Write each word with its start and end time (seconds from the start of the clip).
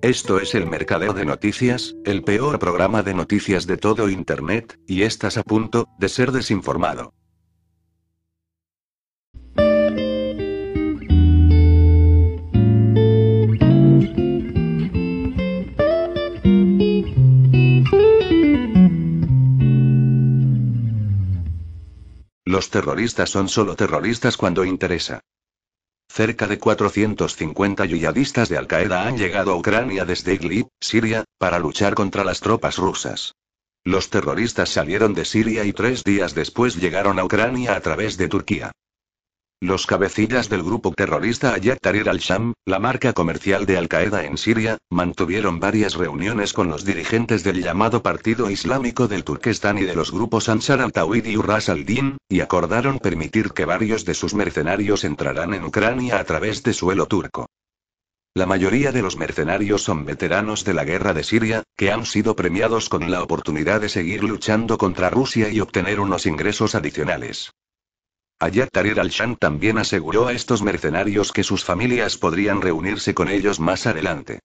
Esto 0.00 0.38
es 0.38 0.54
el 0.54 0.64
Mercadeo 0.66 1.12
de 1.12 1.24
Noticias, 1.24 1.96
el 2.04 2.22
peor 2.22 2.60
programa 2.60 3.02
de 3.02 3.14
noticias 3.14 3.66
de 3.66 3.76
todo 3.78 4.08
Internet, 4.08 4.78
y 4.86 5.02
estás 5.02 5.36
a 5.36 5.42
punto 5.42 5.88
de 5.98 6.08
ser 6.08 6.30
desinformado. 6.30 7.14
Los 22.44 22.70
terroristas 22.70 23.30
son 23.30 23.48
solo 23.48 23.74
terroristas 23.74 24.36
cuando 24.36 24.64
interesa. 24.64 25.22
Cerca 26.10 26.46
de 26.46 26.58
450 26.58 27.84
yihadistas 27.84 28.48
de 28.48 28.58
Al-Qaeda 28.58 29.06
han 29.06 29.16
llegado 29.16 29.52
a 29.52 29.56
Ucrania 29.56 30.04
desde 30.04 30.34
Idlib, 30.34 30.68
Siria, 30.80 31.24
para 31.38 31.58
luchar 31.58 31.94
contra 31.94 32.24
las 32.24 32.40
tropas 32.40 32.76
rusas. 32.78 33.34
Los 33.84 34.10
terroristas 34.10 34.70
salieron 34.70 35.14
de 35.14 35.24
Siria 35.24 35.64
y 35.64 35.72
tres 35.72 36.04
días 36.04 36.34
después 36.34 36.76
llegaron 36.76 37.18
a 37.18 37.24
Ucrania 37.24 37.76
a 37.76 37.80
través 37.80 38.16
de 38.16 38.28
Turquía. 38.28 38.72
Los 39.60 39.86
cabecillas 39.86 40.48
del 40.48 40.62
grupo 40.62 40.92
terrorista 40.92 41.52
Ayat 41.52 41.80
Tahrir 41.80 42.08
al-Sham, 42.08 42.52
la 42.64 42.78
marca 42.78 43.12
comercial 43.12 43.66
de 43.66 43.76
Al-Qaeda 43.76 44.24
en 44.24 44.38
Siria, 44.38 44.78
mantuvieron 44.88 45.58
varias 45.58 45.94
reuniones 45.96 46.52
con 46.52 46.68
los 46.68 46.84
dirigentes 46.84 47.42
del 47.42 47.60
llamado 47.60 48.00
Partido 48.00 48.50
Islámico 48.50 49.08
del 49.08 49.24
Turquestán 49.24 49.78
y 49.78 49.82
de 49.82 49.96
los 49.96 50.12
grupos 50.12 50.48
Ansar 50.48 50.80
al-Tawhid 50.80 51.26
y 51.26 51.36
Urras 51.36 51.68
al-Din, 51.68 52.18
y 52.28 52.38
acordaron 52.38 53.00
permitir 53.00 53.50
que 53.50 53.64
varios 53.64 54.04
de 54.04 54.14
sus 54.14 54.32
mercenarios 54.32 55.02
entrarán 55.02 55.52
en 55.54 55.64
Ucrania 55.64 56.20
a 56.20 56.24
través 56.24 56.62
de 56.62 56.72
suelo 56.72 57.06
turco. 57.06 57.46
La 58.34 58.46
mayoría 58.46 58.92
de 58.92 59.02
los 59.02 59.16
mercenarios 59.16 59.82
son 59.82 60.04
veteranos 60.04 60.64
de 60.64 60.74
la 60.74 60.84
guerra 60.84 61.14
de 61.14 61.24
Siria, 61.24 61.64
que 61.76 61.90
han 61.90 62.06
sido 62.06 62.36
premiados 62.36 62.88
con 62.88 63.10
la 63.10 63.24
oportunidad 63.24 63.80
de 63.80 63.88
seguir 63.88 64.22
luchando 64.22 64.78
contra 64.78 65.10
Rusia 65.10 65.48
y 65.48 65.58
obtener 65.58 65.98
unos 65.98 66.26
ingresos 66.26 66.76
adicionales. 66.76 67.50
Ayat 68.40 68.70
Tahrir 68.70 69.00
al-Sham 69.00 69.34
también 69.34 69.78
aseguró 69.78 70.28
a 70.28 70.32
estos 70.32 70.62
mercenarios 70.62 71.32
que 71.32 71.42
sus 71.42 71.64
familias 71.64 72.16
podrían 72.16 72.62
reunirse 72.62 73.12
con 73.12 73.28
ellos 73.28 73.58
más 73.58 73.86
adelante. 73.86 74.38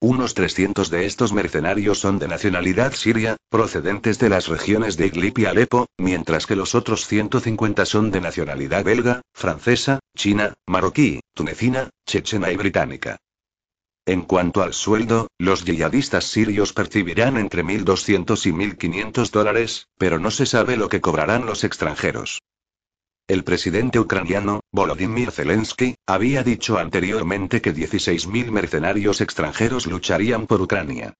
Unos 0.00 0.32
300 0.34 0.90
de 0.90 1.06
estos 1.06 1.32
mercenarios 1.32 1.98
son 1.98 2.18
de 2.18 2.28
nacionalidad 2.28 2.92
siria, 2.92 3.36
procedentes 3.50 4.18
de 4.18 4.28
las 4.28 4.46
regiones 4.46 4.96
de 4.96 5.08
Idlib 5.08 5.38
y 5.40 5.44
Alepo, 5.44 5.86
mientras 5.98 6.46
que 6.46 6.56
los 6.56 6.74
otros 6.74 7.06
150 7.06 7.84
son 7.84 8.12
de 8.12 8.20
nacionalidad 8.20 8.84
belga, 8.84 9.22
francesa, 9.34 9.98
china, 10.16 10.54
marroquí, 10.66 11.20
tunecina, 11.34 11.90
chechena 12.06 12.52
y 12.52 12.56
británica. 12.56 13.16
En 14.06 14.22
cuanto 14.22 14.62
al 14.62 14.72
sueldo, 14.72 15.26
los 15.36 15.64
yihadistas 15.64 16.24
sirios 16.24 16.72
percibirán 16.72 17.36
entre 17.36 17.64
1.200 17.64 18.46
y 18.46 18.52
1.500 18.52 19.30
dólares, 19.30 19.88
pero 19.98 20.18
no 20.18 20.30
se 20.30 20.46
sabe 20.46 20.76
lo 20.76 20.88
que 20.88 21.00
cobrarán 21.00 21.44
los 21.44 21.64
extranjeros. 21.64 22.40
El 23.30 23.44
presidente 23.44 24.00
ucraniano, 24.00 24.58
Volodymyr 24.72 25.30
Zelensky, 25.30 25.94
había 26.04 26.42
dicho 26.42 26.78
anteriormente 26.78 27.62
que 27.62 27.72
16.000 27.72 28.50
mercenarios 28.50 29.20
extranjeros 29.20 29.86
lucharían 29.86 30.48
por 30.48 30.60
Ucrania. 30.60 31.14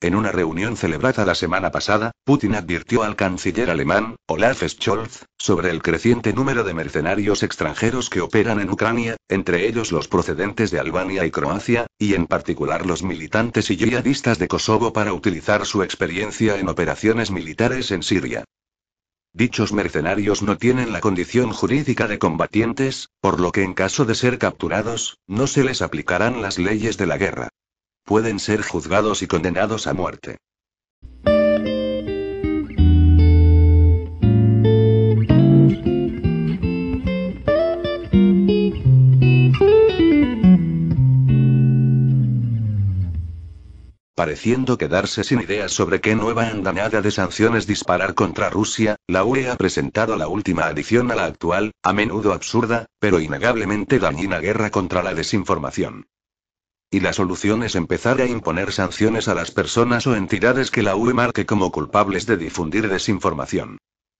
En 0.00 0.16
una 0.16 0.32
reunión 0.32 0.76
celebrada 0.76 1.24
la 1.24 1.36
semana 1.36 1.70
pasada, 1.70 2.10
Putin 2.24 2.56
advirtió 2.56 3.04
al 3.04 3.14
canciller 3.14 3.70
alemán, 3.70 4.16
Olaf 4.26 4.64
Scholz, 4.66 5.26
sobre 5.38 5.70
el 5.70 5.82
creciente 5.82 6.32
número 6.32 6.64
de 6.64 6.74
mercenarios 6.74 7.44
extranjeros 7.44 8.10
que 8.10 8.22
operan 8.22 8.58
en 8.58 8.68
Ucrania, 8.68 9.14
entre 9.28 9.68
ellos 9.68 9.92
los 9.92 10.08
procedentes 10.08 10.72
de 10.72 10.80
Albania 10.80 11.24
y 11.24 11.30
Croacia, 11.30 11.86
y 11.96 12.14
en 12.14 12.26
particular 12.26 12.86
los 12.86 13.04
militantes 13.04 13.70
y 13.70 13.76
yihadistas 13.76 14.40
de 14.40 14.48
Kosovo 14.48 14.92
para 14.92 15.12
utilizar 15.12 15.64
su 15.64 15.84
experiencia 15.84 16.58
en 16.58 16.68
operaciones 16.68 17.30
militares 17.30 17.92
en 17.92 18.02
Siria. 18.02 18.42
Dichos 19.32 19.72
mercenarios 19.72 20.42
no 20.42 20.58
tienen 20.58 20.92
la 20.92 21.00
condición 21.00 21.52
jurídica 21.52 22.08
de 22.08 22.18
combatientes, 22.18 23.10
por 23.20 23.38
lo 23.38 23.52
que 23.52 23.62
en 23.62 23.74
caso 23.74 24.04
de 24.04 24.16
ser 24.16 24.38
capturados, 24.38 25.18
no 25.28 25.46
se 25.46 25.62
les 25.62 25.82
aplicarán 25.82 26.42
las 26.42 26.58
leyes 26.58 26.98
de 26.98 27.06
la 27.06 27.16
guerra. 27.16 27.48
Pueden 28.04 28.40
ser 28.40 28.62
juzgados 28.62 29.22
y 29.22 29.28
condenados 29.28 29.86
a 29.86 29.94
muerte. 29.94 30.38
Pareciendo 44.20 44.76
quedarse 44.76 45.24
sin 45.24 45.40
ideas 45.40 45.72
sobre 45.72 46.02
qué 46.02 46.14
nueva 46.14 46.48
andanada 46.48 47.00
de 47.00 47.10
sanciones 47.10 47.66
disparar 47.66 48.12
contra 48.12 48.50
Rusia, 48.50 48.96
la 49.06 49.24
UE 49.24 49.48
ha 49.48 49.56
presentado 49.56 50.14
la 50.18 50.28
última 50.28 50.66
adición 50.66 51.10
a 51.10 51.14
la 51.14 51.24
actual, 51.24 51.72
a 51.82 51.94
menudo 51.94 52.34
absurda, 52.34 52.84
pero 52.98 53.18
innegablemente 53.18 53.98
dañina 53.98 54.38
guerra 54.38 54.68
contra 54.68 55.02
la 55.02 55.14
desinformación. 55.14 56.06
Y 56.90 57.00
la 57.00 57.14
solución 57.14 57.62
es 57.62 57.74
empezar 57.76 58.20
a 58.20 58.26
imponer 58.26 58.72
sanciones 58.72 59.26
a 59.26 59.34
las 59.34 59.52
personas 59.52 60.06
o 60.06 60.14
entidades 60.14 60.70
que 60.70 60.82
la 60.82 60.96
UE 60.96 61.14
marque 61.14 61.46
como 61.46 61.72
culpables 61.72 62.26
de 62.26 62.36
difundir 62.36 62.90
desinformación. 62.90 63.78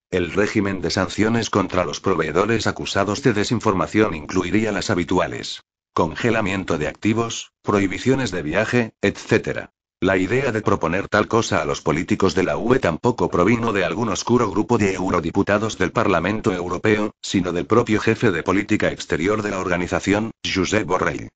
El 0.09 0.33
régimen 0.33 0.81
de 0.81 0.89
sanciones 0.89 1.51
contra 1.51 1.85
los 1.85 1.99
proveedores 1.99 2.65
acusados 2.65 3.21
de 3.21 3.33
desinformación 3.33 4.15
incluiría 4.15 4.71
las 4.71 4.89
habituales. 4.89 5.61
Congelamiento 5.93 6.79
de 6.79 6.87
activos, 6.87 7.51
prohibiciones 7.61 8.31
de 8.31 8.41
viaje, 8.41 8.93
etc. 9.03 9.69
La 10.03 10.17
idea 10.17 10.51
de 10.51 10.63
proponer 10.63 11.07
tal 11.07 11.27
cosa 11.27 11.61
a 11.61 11.65
los 11.65 11.81
políticos 11.81 12.33
de 12.33 12.41
la 12.41 12.57
UE 12.57 12.79
tampoco 12.79 13.29
provino 13.29 13.71
de 13.71 13.85
algún 13.85 14.09
oscuro 14.09 14.49
grupo 14.49 14.79
de 14.79 14.95
eurodiputados 14.95 15.77
del 15.77 15.91
Parlamento 15.91 16.51
Europeo, 16.51 17.11
sino 17.21 17.51
del 17.51 17.67
propio 17.67 17.99
jefe 17.99 18.31
de 18.31 18.41
política 18.41 18.91
exterior 18.91 19.43
de 19.43 19.51
la 19.51 19.59
organización, 19.59 20.31
Josep 20.43 20.87
Borrell. 20.87 21.29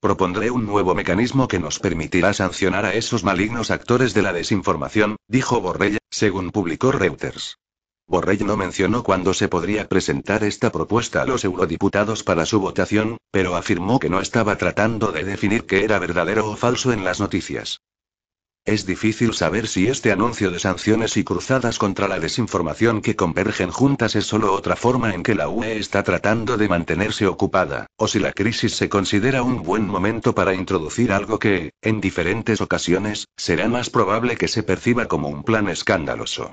Propondré 0.00 0.52
un 0.52 0.66
nuevo 0.66 0.94
mecanismo 0.94 1.48
que 1.48 1.58
nos 1.58 1.80
permitirá 1.80 2.32
sancionar 2.32 2.84
a 2.84 2.94
esos 2.94 3.24
malignos 3.24 3.72
actores 3.72 4.14
de 4.14 4.22
la 4.22 4.32
desinformación, 4.32 5.16
dijo 5.26 5.60
Borrell, 5.60 5.98
según 6.10 6.52
publicó 6.52 6.92
Reuters. 6.92 7.58
Borrell 8.06 8.46
no 8.46 8.56
mencionó 8.56 9.02
cuándo 9.02 9.34
se 9.34 9.48
podría 9.48 9.88
presentar 9.88 10.44
esta 10.44 10.70
propuesta 10.70 11.22
a 11.22 11.26
los 11.26 11.44
eurodiputados 11.44 12.22
para 12.22 12.46
su 12.46 12.60
votación, 12.60 13.16
pero 13.30 13.56
afirmó 13.56 13.98
que 13.98 14.10
no 14.10 14.20
estaba 14.20 14.56
tratando 14.56 15.10
de 15.10 15.24
definir 15.24 15.64
qué 15.64 15.84
era 15.84 15.98
verdadero 15.98 16.48
o 16.48 16.56
falso 16.56 16.92
en 16.92 17.04
las 17.04 17.18
noticias. 17.18 17.80
Es 18.66 18.86
difícil 18.86 19.34
saber 19.34 19.68
si 19.68 19.88
este 19.88 20.10
anuncio 20.10 20.50
de 20.50 20.58
sanciones 20.58 21.18
y 21.18 21.24
cruzadas 21.24 21.78
contra 21.78 22.08
la 22.08 22.18
desinformación 22.18 23.02
que 23.02 23.14
convergen 23.14 23.70
juntas 23.70 24.16
es 24.16 24.24
solo 24.24 24.54
otra 24.54 24.74
forma 24.74 25.12
en 25.12 25.22
que 25.22 25.34
la 25.34 25.50
UE 25.50 25.76
está 25.76 26.02
tratando 26.02 26.56
de 26.56 26.68
mantenerse 26.68 27.26
ocupada, 27.26 27.88
o 27.96 28.08
si 28.08 28.20
la 28.20 28.32
crisis 28.32 28.74
se 28.74 28.88
considera 28.88 29.42
un 29.42 29.62
buen 29.62 29.86
momento 29.86 30.34
para 30.34 30.54
introducir 30.54 31.12
algo 31.12 31.38
que, 31.38 31.72
en 31.82 32.00
diferentes 32.00 32.62
ocasiones, 32.62 33.26
será 33.36 33.68
más 33.68 33.90
probable 33.90 34.36
que 34.36 34.48
se 34.48 34.62
perciba 34.62 35.08
como 35.08 35.28
un 35.28 35.42
plan 35.42 35.68
escandaloso. 35.68 36.52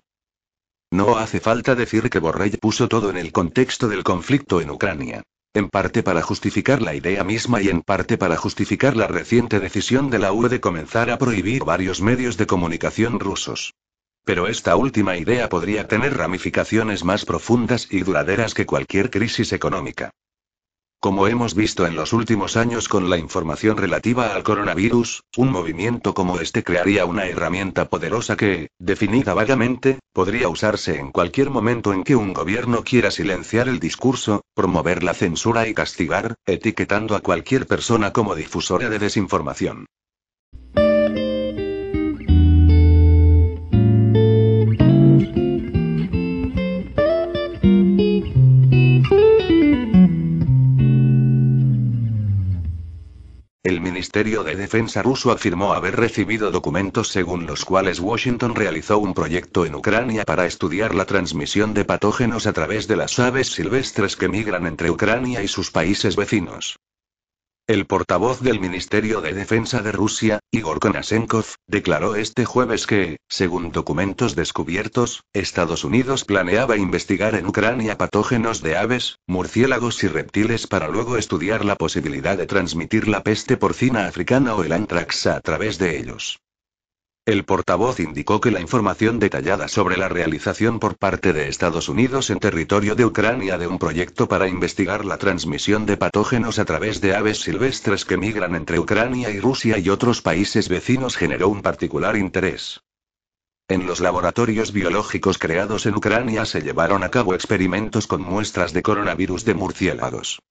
No 0.92 1.18
hace 1.18 1.40
falta 1.40 1.74
decir 1.74 2.10
que 2.10 2.20
Borrell 2.20 2.58
puso 2.60 2.90
todo 2.90 3.10
en 3.10 3.18
el 3.18 3.32
contexto 3.32 3.88
del 3.88 4.04
conflicto 4.04 4.60
en 4.60 4.70
Ucrania. 4.70 5.24
En 5.54 5.70
parte 5.70 6.04
para 6.04 6.22
justificar 6.22 6.82
la 6.82 6.94
idea 6.94 7.24
misma 7.24 7.62
y 7.62 7.70
en 7.70 7.82
parte 7.82 8.18
para 8.18 8.36
justificar 8.36 8.98
la 8.98 9.08
reciente 9.08 9.62
decisión 9.62 10.10
de 10.10 10.20
la 10.20 10.34
UE 10.34 10.50
de 10.50 10.60
comenzar 10.60 11.10
a 11.10 11.18
prohibir 11.18 11.64
varios 11.64 12.02
medios 12.02 12.36
de 12.36 12.46
comunicación 12.46 13.22
rusos. 13.22 13.74
Pero 14.26 14.48
esta 14.48 14.76
última 14.76 15.16
idea 15.16 15.48
podría 15.48 15.88
tener 15.88 16.18
ramificaciones 16.18 17.06
más 17.06 17.24
profundas 17.24 17.88
y 17.90 18.02
duraderas 18.02 18.54
que 18.54 18.66
cualquier 18.66 19.10
crisis 19.10 19.54
económica. 19.54 20.12
Como 21.02 21.26
hemos 21.26 21.56
visto 21.56 21.88
en 21.88 21.96
los 21.96 22.14
últimos 22.14 22.56
años 22.56 22.88
con 22.88 23.10
la 23.10 23.18
información 23.18 23.76
relativa 23.76 24.36
al 24.36 24.44
coronavirus, 24.44 25.24
un 25.36 25.52
movimiento 25.52 26.14
como 26.14 26.40
este 26.40 26.64
crearía 26.64 27.06
una 27.06 27.26
herramienta 27.26 27.90
poderosa 27.90 28.38
que, 28.38 28.70
definida 28.78 29.34
vagamente, 29.34 29.98
podría 30.14 30.48
usarse 30.48 31.00
en 31.00 31.12
cualquier 31.12 31.50
momento 31.50 31.92
en 31.92 32.04
que 32.04 32.16
un 32.16 32.34
gobierno 32.34 32.84
quiera 32.84 33.10
silenciar 33.10 33.68
el 33.68 33.80
discurso, 33.80 34.42
promover 34.54 35.02
la 35.02 35.16
censura 35.16 35.68
y 35.68 35.74
castigar, 35.74 36.36
etiquetando 36.46 37.16
a 37.16 37.22
cualquier 37.22 37.66
persona 37.66 38.14
como 38.14 38.36
difusora 38.36 38.88
de 38.88 39.00
desinformación. 39.00 39.88
Ministerio 54.22 54.44
de 54.44 54.56
Defensa 54.56 55.02
ruso 55.02 55.32
afirmó 55.32 55.74
haber 55.74 55.96
recibido 55.96 56.52
documentos 56.52 57.08
según 57.08 57.48
los 57.48 57.66
cuales 57.66 58.00
Washington 58.00 58.54
realizó 58.54 59.00
un 59.00 59.16
proyecto 59.16 59.66
en 59.66 59.74
Ucrania 59.74 60.26
para 60.26 60.46
estudiar 60.46 60.94
la 60.94 61.06
transmisión 61.06 61.74
de 61.74 61.86
patógenos 61.86 62.46
a 62.46 62.54
través 62.54 62.88
de 62.88 62.98
las 62.98 63.18
aves 63.18 63.48
silvestres 63.48 64.16
que 64.16 64.30
migran 64.30 64.68
entre 64.68 64.92
Ucrania 64.92 65.42
y 65.42 65.48
sus 65.48 65.72
países 65.72 66.16
vecinos. 66.16 66.78
El 67.68 67.86
portavoz 67.86 68.42
del 68.42 68.60
Ministerio 68.60 69.22
de 69.22 69.34
Defensa 69.34 69.82
de 69.82 69.94
Rusia, 69.94 70.40
Igor 70.52 70.80
Konashenkov, 70.80 71.46
declaró 71.68 72.16
este 72.16 72.44
jueves 72.44 72.86
que, 72.86 73.18
según 73.30 73.72
documentos 73.72 74.36
descubiertos, 74.36 75.22
Estados 75.32 75.86
Unidos 75.86 76.26
planeaba 76.26 76.76
investigar 76.76 77.36
en 77.36 77.48
Ucrania 77.48 77.98
patógenos 77.98 78.62
de 78.62 78.76
aves, 78.76 79.20
murciélagos 79.26 80.04
y 80.04 80.08
reptiles 80.08 80.68
para 80.68 80.90
luego 80.90 81.16
estudiar 81.18 81.64
la 81.64 81.76
posibilidad 81.76 82.38
de 82.38 82.48
transmitir 82.48 83.08
la 83.08 83.24
peste 83.24 83.56
porcina 83.58 84.06
africana 84.06 84.56
o 84.56 84.64
el 84.64 84.74
antrax 84.74 85.28
a 85.28 85.40
través 85.40 85.78
de 85.78 85.98
ellos. 85.98 86.42
El 87.26 87.46
portavoz 87.46 88.00
indicó 88.00 88.42
que 88.42 88.50
la 88.50 88.62
información 88.62 89.20
detallada 89.20 89.68
sobre 89.68 89.96
la 89.96 90.10
realización 90.10 90.80
por 90.80 90.98
parte 90.98 91.34
de 91.34 91.50
Estados 91.50 91.88
Unidos 91.88 92.32
en 92.32 92.40
territorio 92.40 92.96
de 92.96 93.06
Ucrania 93.06 93.60
de 93.60 93.68
un 93.68 93.78
proyecto 93.78 94.28
para 94.28 94.48
investigar 94.48 95.06
la 95.06 95.20
transmisión 95.20 95.86
de 95.86 95.98
patógenos 95.98 96.58
a 96.58 96.66
través 96.66 97.00
de 97.00 97.14
aves 97.14 97.42
silvestres 97.42 98.06
que 98.06 98.18
migran 98.18 98.56
entre 98.56 98.80
Ucrania 98.80 99.30
y 99.30 99.40
Rusia 99.40 99.78
y 99.78 99.90
otros 99.90 100.24
países 100.24 100.68
vecinos 100.68 101.16
generó 101.16 101.50
un 101.50 101.62
particular 101.62 102.18
interés. 102.18 102.82
En 103.68 103.86
los 103.86 104.00
laboratorios 104.00 104.74
biológicos 104.74 105.38
creados 105.38 105.86
en 105.86 105.96
Ucrania 105.96 106.46
se 106.46 106.62
llevaron 106.62 107.04
a 107.04 107.10
cabo 107.10 107.36
experimentos 107.36 108.08
con 108.08 108.24
muestras 108.24 108.74
de 108.74 108.82
coronavirus 108.82 109.46
de 109.46 109.54
murciélagos. 109.54 110.42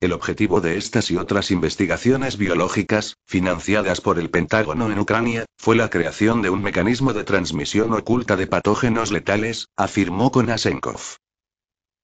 El 0.00 0.14
objetivo 0.14 0.62
de 0.62 0.78
estas 0.78 1.10
y 1.10 1.18
otras 1.18 1.50
investigaciones 1.50 2.38
biológicas, 2.38 3.18
financiadas 3.26 4.00
por 4.00 4.18
el 4.18 4.30
Pentágono 4.30 4.90
en 4.90 4.98
Ucrania, 4.98 5.44
fue 5.58 5.76
la 5.76 5.90
creación 5.90 6.40
de 6.40 6.48
un 6.48 6.62
mecanismo 6.62 7.12
de 7.12 7.22
transmisión 7.22 7.92
oculta 7.92 8.34
de 8.36 8.46
patógenos 8.46 9.12
letales, 9.12 9.68
afirmó 9.76 10.32
Konashenkov. 10.32 11.18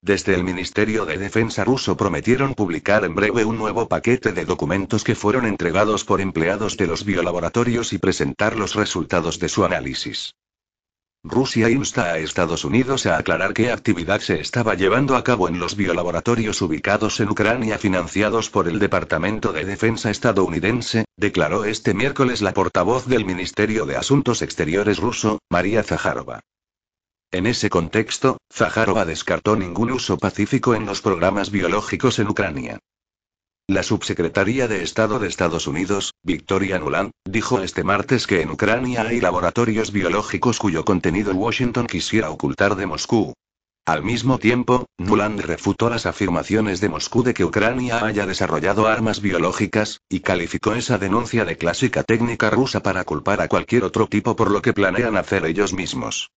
Desde 0.02 0.34
el 0.34 0.44
Ministerio 0.44 1.06
de 1.06 1.16
Defensa 1.16 1.64
ruso 1.64 1.96
prometieron 1.96 2.52
publicar 2.52 3.02
en 3.06 3.14
breve 3.14 3.46
un 3.46 3.56
nuevo 3.56 3.88
paquete 3.88 4.32
de 4.32 4.44
documentos 4.44 5.02
que 5.02 5.14
fueron 5.14 5.46
entregados 5.46 6.04
por 6.04 6.20
empleados 6.20 6.76
de 6.76 6.86
los 6.86 7.02
biolaboratorios 7.02 7.94
y 7.94 7.98
presentar 7.98 8.56
los 8.56 8.74
resultados 8.74 9.38
de 9.38 9.48
su 9.48 9.64
análisis. 9.64 10.34
Rusia 11.28 11.68
insta 11.68 12.12
a 12.12 12.18
Estados 12.18 12.64
Unidos 12.64 13.04
a 13.04 13.18
aclarar 13.18 13.52
qué 13.52 13.72
actividad 13.72 14.20
se 14.20 14.40
estaba 14.40 14.74
llevando 14.74 15.16
a 15.16 15.24
cabo 15.24 15.48
en 15.48 15.58
los 15.58 15.74
biolaboratorios 15.74 16.62
ubicados 16.62 17.18
en 17.18 17.28
Ucrania 17.28 17.78
financiados 17.78 18.48
por 18.48 18.68
el 18.68 18.78
Departamento 18.78 19.52
de 19.52 19.64
Defensa 19.64 20.10
estadounidense, 20.10 21.04
declaró 21.16 21.64
este 21.64 21.94
miércoles 21.94 22.42
la 22.42 22.54
portavoz 22.54 23.06
del 23.06 23.24
Ministerio 23.24 23.86
de 23.86 23.96
Asuntos 23.96 24.40
Exteriores 24.40 24.98
ruso, 24.98 25.40
María 25.50 25.82
Zaharova. 25.82 26.38
En 27.32 27.46
ese 27.46 27.70
contexto, 27.70 28.38
Zaharova 28.52 29.04
descartó 29.04 29.56
ningún 29.56 29.90
uso 29.90 30.18
pacífico 30.18 30.76
en 30.76 30.86
los 30.86 31.02
programas 31.02 31.50
biológicos 31.50 32.20
en 32.20 32.28
Ucrania. 32.28 32.78
La 33.68 33.82
subsecretaría 33.82 34.68
de 34.68 34.84
Estado 34.84 35.18
de 35.18 35.26
Estados 35.26 35.66
Unidos, 35.66 36.14
Victoria 36.22 36.78
Nuland, 36.78 37.10
dijo 37.24 37.60
este 37.62 37.82
martes 37.82 38.28
que 38.28 38.40
en 38.40 38.52
Ucrania 38.52 39.02
hay 39.02 39.20
laboratorios 39.20 39.90
biológicos 39.90 40.60
cuyo 40.60 40.84
contenido 40.84 41.34
Washington 41.34 41.88
quisiera 41.88 42.30
ocultar 42.30 42.76
de 42.76 42.86
Moscú. 42.86 43.34
Al 43.84 44.04
mismo 44.04 44.38
tiempo, 44.38 44.86
Nuland 44.98 45.40
refutó 45.40 45.90
las 45.90 46.06
afirmaciones 46.06 46.80
de 46.80 46.90
Moscú 46.90 47.24
de 47.24 47.34
que 47.34 47.44
Ucrania 47.44 48.04
haya 48.06 48.24
desarrollado 48.24 48.86
armas 48.86 49.20
biológicas, 49.20 50.00
y 50.08 50.20
calificó 50.20 50.74
esa 50.74 50.98
denuncia 50.98 51.44
de 51.44 51.58
clásica 51.58 52.04
técnica 52.04 52.50
rusa 52.50 52.84
para 52.84 53.02
culpar 53.02 53.40
a 53.40 53.48
cualquier 53.48 53.82
otro 53.82 54.06
tipo 54.06 54.36
por 54.36 54.52
lo 54.52 54.62
que 54.62 54.74
planean 54.74 55.16
hacer 55.16 55.44
ellos 55.44 55.72
mismos. 55.72 56.30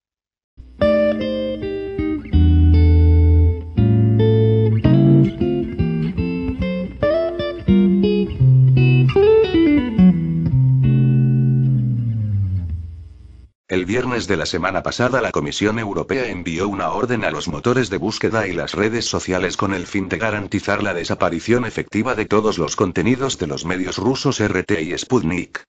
El 13.69 13.86
viernes 13.86 14.25
de 14.25 14.36
la 14.36 14.48
semana 14.48 14.81
pasada 14.81 15.21
la 15.21 15.31
Comisión 15.31 15.77
Europea 15.77 16.25
envió 16.25 16.68
una 16.68 16.89
orden 16.89 17.24
a 17.24 17.30
los 17.30 17.48
motores 17.48 17.92
de 17.92 17.98
búsqueda 17.98 18.48
y 18.48 18.54
las 18.54 18.74
redes 18.74 19.06
sociales 19.06 19.57
con 19.57 19.75
el 19.75 19.86
fin 19.86 20.10
de 20.10 20.18
garantizar 20.18 20.81
la 20.81 20.95
desaparición 20.95 21.66
efectiva 21.66 22.16
de 22.16 22.25
todos 22.25 22.57
los 22.57 22.75
contenidos 22.75 23.38
de 23.38 23.45
los 23.45 23.66
medios 23.66 24.00
rusos 24.00 24.39
RT 24.44 24.71
y 24.81 24.98
Sputnik. 24.98 25.63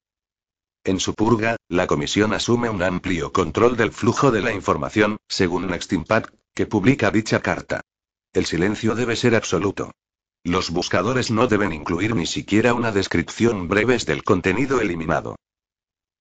En 0.83 0.99
su 0.99 1.13
purga, 1.13 1.57
la 1.69 1.87
Comisión 1.87 2.33
asume 2.33 2.71
un 2.71 2.83
amplio 2.83 3.35
control 3.35 3.77
del 3.77 3.93
flujo 3.93 4.31
de 4.31 4.41
la 4.41 4.55
información, 4.55 5.19
según 5.29 5.67
Next 5.67 5.93
Impact, 5.93 6.35
que 6.55 6.65
publica 6.65 7.11
dicha 7.11 7.41
carta. 7.41 7.83
El 8.33 8.47
silencio 8.47 8.95
debe 8.95 9.15
ser 9.15 9.35
absoluto. 9.35 9.91
Los 10.43 10.71
buscadores 10.71 11.31
no 11.31 11.49
deben 11.49 11.75
incluir 11.75 12.17
ni 12.17 12.25
siquiera 12.25 12.73
una 12.73 12.93
descripción 12.93 13.69
breve 13.69 13.99
del 13.99 14.25
contenido 14.25 14.81
eliminado. 14.81 15.37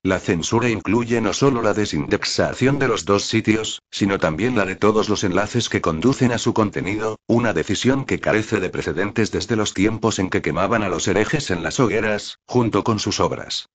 La 0.10 0.20
censura 0.20 0.68
incluye 0.72 1.22
no 1.22 1.34
solo 1.34 1.62
la 1.62 1.76
desindexación 1.76 2.80
de 2.80 2.88
los 2.88 3.06
dos 3.06 3.26
sitios, 3.26 3.84
sino 3.92 4.18
también 4.18 4.56
la 4.56 4.66
de 4.66 4.76
todos 4.76 5.08
los 5.08 5.24
enlaces 5.24 5.70
que 5.70 5.82
conducen 5.82 6.32
a 6.32 6.40
su 6.40 6.52
contenido, 6.52 7.20
una 7.28 7.54
decisión 7.54 8.06
que 8.06 8.20
carece 8.20 8.60
de 8.60 8.72
precedentes 8.72 9.32
desde 9.32 9.56
los 9.56 9.76
tiempos 9.76 10.18
en 10.18 10.32
que 10.32 10.42
quemaban 10.42 10.82
a 10.82 10.90
los 10.90 11.08
herejes 11.08 11.52
en 11.52 11.62
las 11.62 11.80
hogueras, 11.80 12.40
junto 12.48 12.84
con 12.84 12.98
sus 12.98 13.20
obras. 13.20 13.70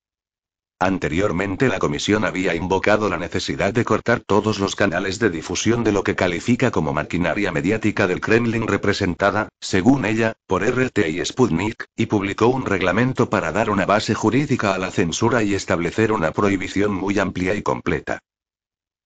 Anteriormente 0.81 1.69
la 1.69 1.79
comisión 1.79 2.25
había 2.25 2.55
invocado 2.55 3.09
la 3.09 3.17
necesidad 3.17 3.73
de 3.73 3.85
cortar 3.85 4.21
todos 4.21 4.59
los 4.59 4.75
canales 4.75 5.19
de 5.19 5.31
difusión 5.31 5.85
de 5.85 5.93
lo 5.93 6.03
que 6.03 6.17
califica 6.17 6.71
como 6.71 6.93
maquinaria 6.93 7.53
mediática 7.53 8.07
del 8.07 8.21
Kremlin 8.21 8.67
representada, 8.67 9.49
según 9.61 10.05
ella, 10.05 10.35
por 10.47 10.63
RT 10.63 11.09
y 11.09 11.25
Sputnik, 11.25 11.87
y 11.97 12.07
publicó 12.07 12.49
un 12.49 12.67
reglamento 12.67 13.31
para 13.31 13.53
dar 13.53 13.71
una 13.71 13.87
base 13.87 14.15
jurídica 14.15 14.75
a 14.75 14.79
la 14.79 14.91
censura 14.91 15.43
y 15.43 15.55
establecer 15.55 16.13
una 16.13 16.33
prohibición 16.33 16.93
muy 16.93 17.19
amplia 17.19 17.55
y 17.55 17.63
completa. 17.63 18.19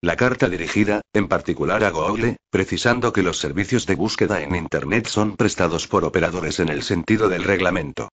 La 0.00 0.17
carta 0.17 0.49
dirigida, 0.49 1.03
en 1.12 1.29
particular 1.29 1.82
a 1.85 1.91
Google, 1.91 2.37
precisando 2.50 3.12
que 3.12 3.23
los 3.23 3.38
servicios 3.38 3.85
de 3.85 3.97
búsqueda 3.97 4.40
en 4.42 4.54
Internet 4.54 5.09
son 5.09 5.37
prestados 5.37 5.87
por 5.88 6.04
operadores 6.04 6.61
en 6.61 6.69
el 6.69 6.83
sentido 6.83 7.28
del 7.28 7.45
reglamento. 7.45 8.09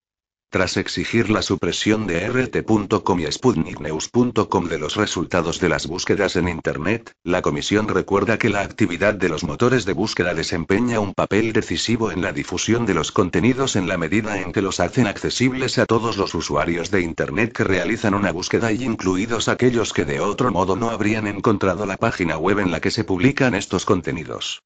Tras 0.56 0.78
exigir 0.78 1.28
la 1.28 1.42
supresión 1.42 2.06
de 2.06 2.26
RT.com 2.30 3.20
y 3.20 3.30
SputnikNews.com 3.30 4.68
de 4.68 4.78
los 4.78 4.96
resultados 4.96 5.60
de 5.60 5.68
las 5.68 5.86
búsquedas 5.86 6.34
en 6.36 6.48
Internet, 6.48 7.12
la 7.24 7.42
Comisión 7.42 7.88
recuerda 7.88 8.38
que 8.38 8.48
la 8.48 8.62
actividad 8.62 9.12
de 9.12 9.28
los 9.28 9.44
motores 9.44 9.84
de 9.84 9.92
búsqueda 9.92 10.32
desempeña 10.32 10.98
un 10.98 11.12
papel 11.12 11.52
decisivo 11.52 12.10
en 12.10 12.22
la 12.22 12.32
difusión 12.32 12.86
de 12.86 12.94
los 12.94 13.12
contenidos 13.12 13.76
en 13.76 13.86
la 13.86 13.98
medida 13.98 14.40
en 14.40 14.50
que 14.50 14.62
los 14.62 14.80
hacen 14.80 15.06
accesibles 15.06 15.76
a 15.76 15.84
todos 15.84 16.16
los 16.16 16.34
usuarios 16.34 16.90
de 16.90 17.02
Internet 17.02 17.52
que 17.52 17.64
realizan 17.64 18.14
una 18.14 18.32
búsqueda 18.32 18.72
y 18.72 18.82
incluidos 18.82 19.48
aquellos 19.48 19.92
que 19.92 20.06
de 20.06 20.20
otro 20.20 20.50
modo 20.52 20.74
no 20.74 20.88
habrían 20.88 21.26
encontrado 21.26 21.84
la 21.84 21.98
página 21.98 22.38
web 22.38 22.60
en 22.60 22.70
la 22.70 22.80
que 22.80 22.90
se 22.90 23.04
publican 23.04 23.54
estos 23.54 23.84
contenidos. 23.84 24.62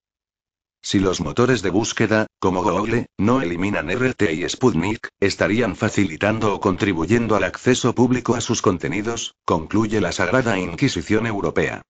Si 0.83 0.99
los 0.99 1.21
motores 1.21 1.63
de 1.63 1.71
búsqueda, 1.71 2.27
como 2.39 2.63
Google, 2.63 3.07
no 3.19 3.43
eliminan 3.43 3.91
RT 3.91 4.33
y 4.33 4.49
Sputnik, 4.49 5.09
estarían 5.21 5.77
facilitando 5.77 6.55
o 6.55 6.61
contribuyendo 6.61 7.37
al 7.37 7.45
acceso 7.45 7.95
público 7.95 8.35
a 8.35 8.41
sus 8.41 8.63
contenidos, 8.63 9.35
concluye 9.45 10.01
la 10.01 10.13
Sagrada 10.13 10.59
Inquisición 10.59 11.27
Europea. 11.27 11.83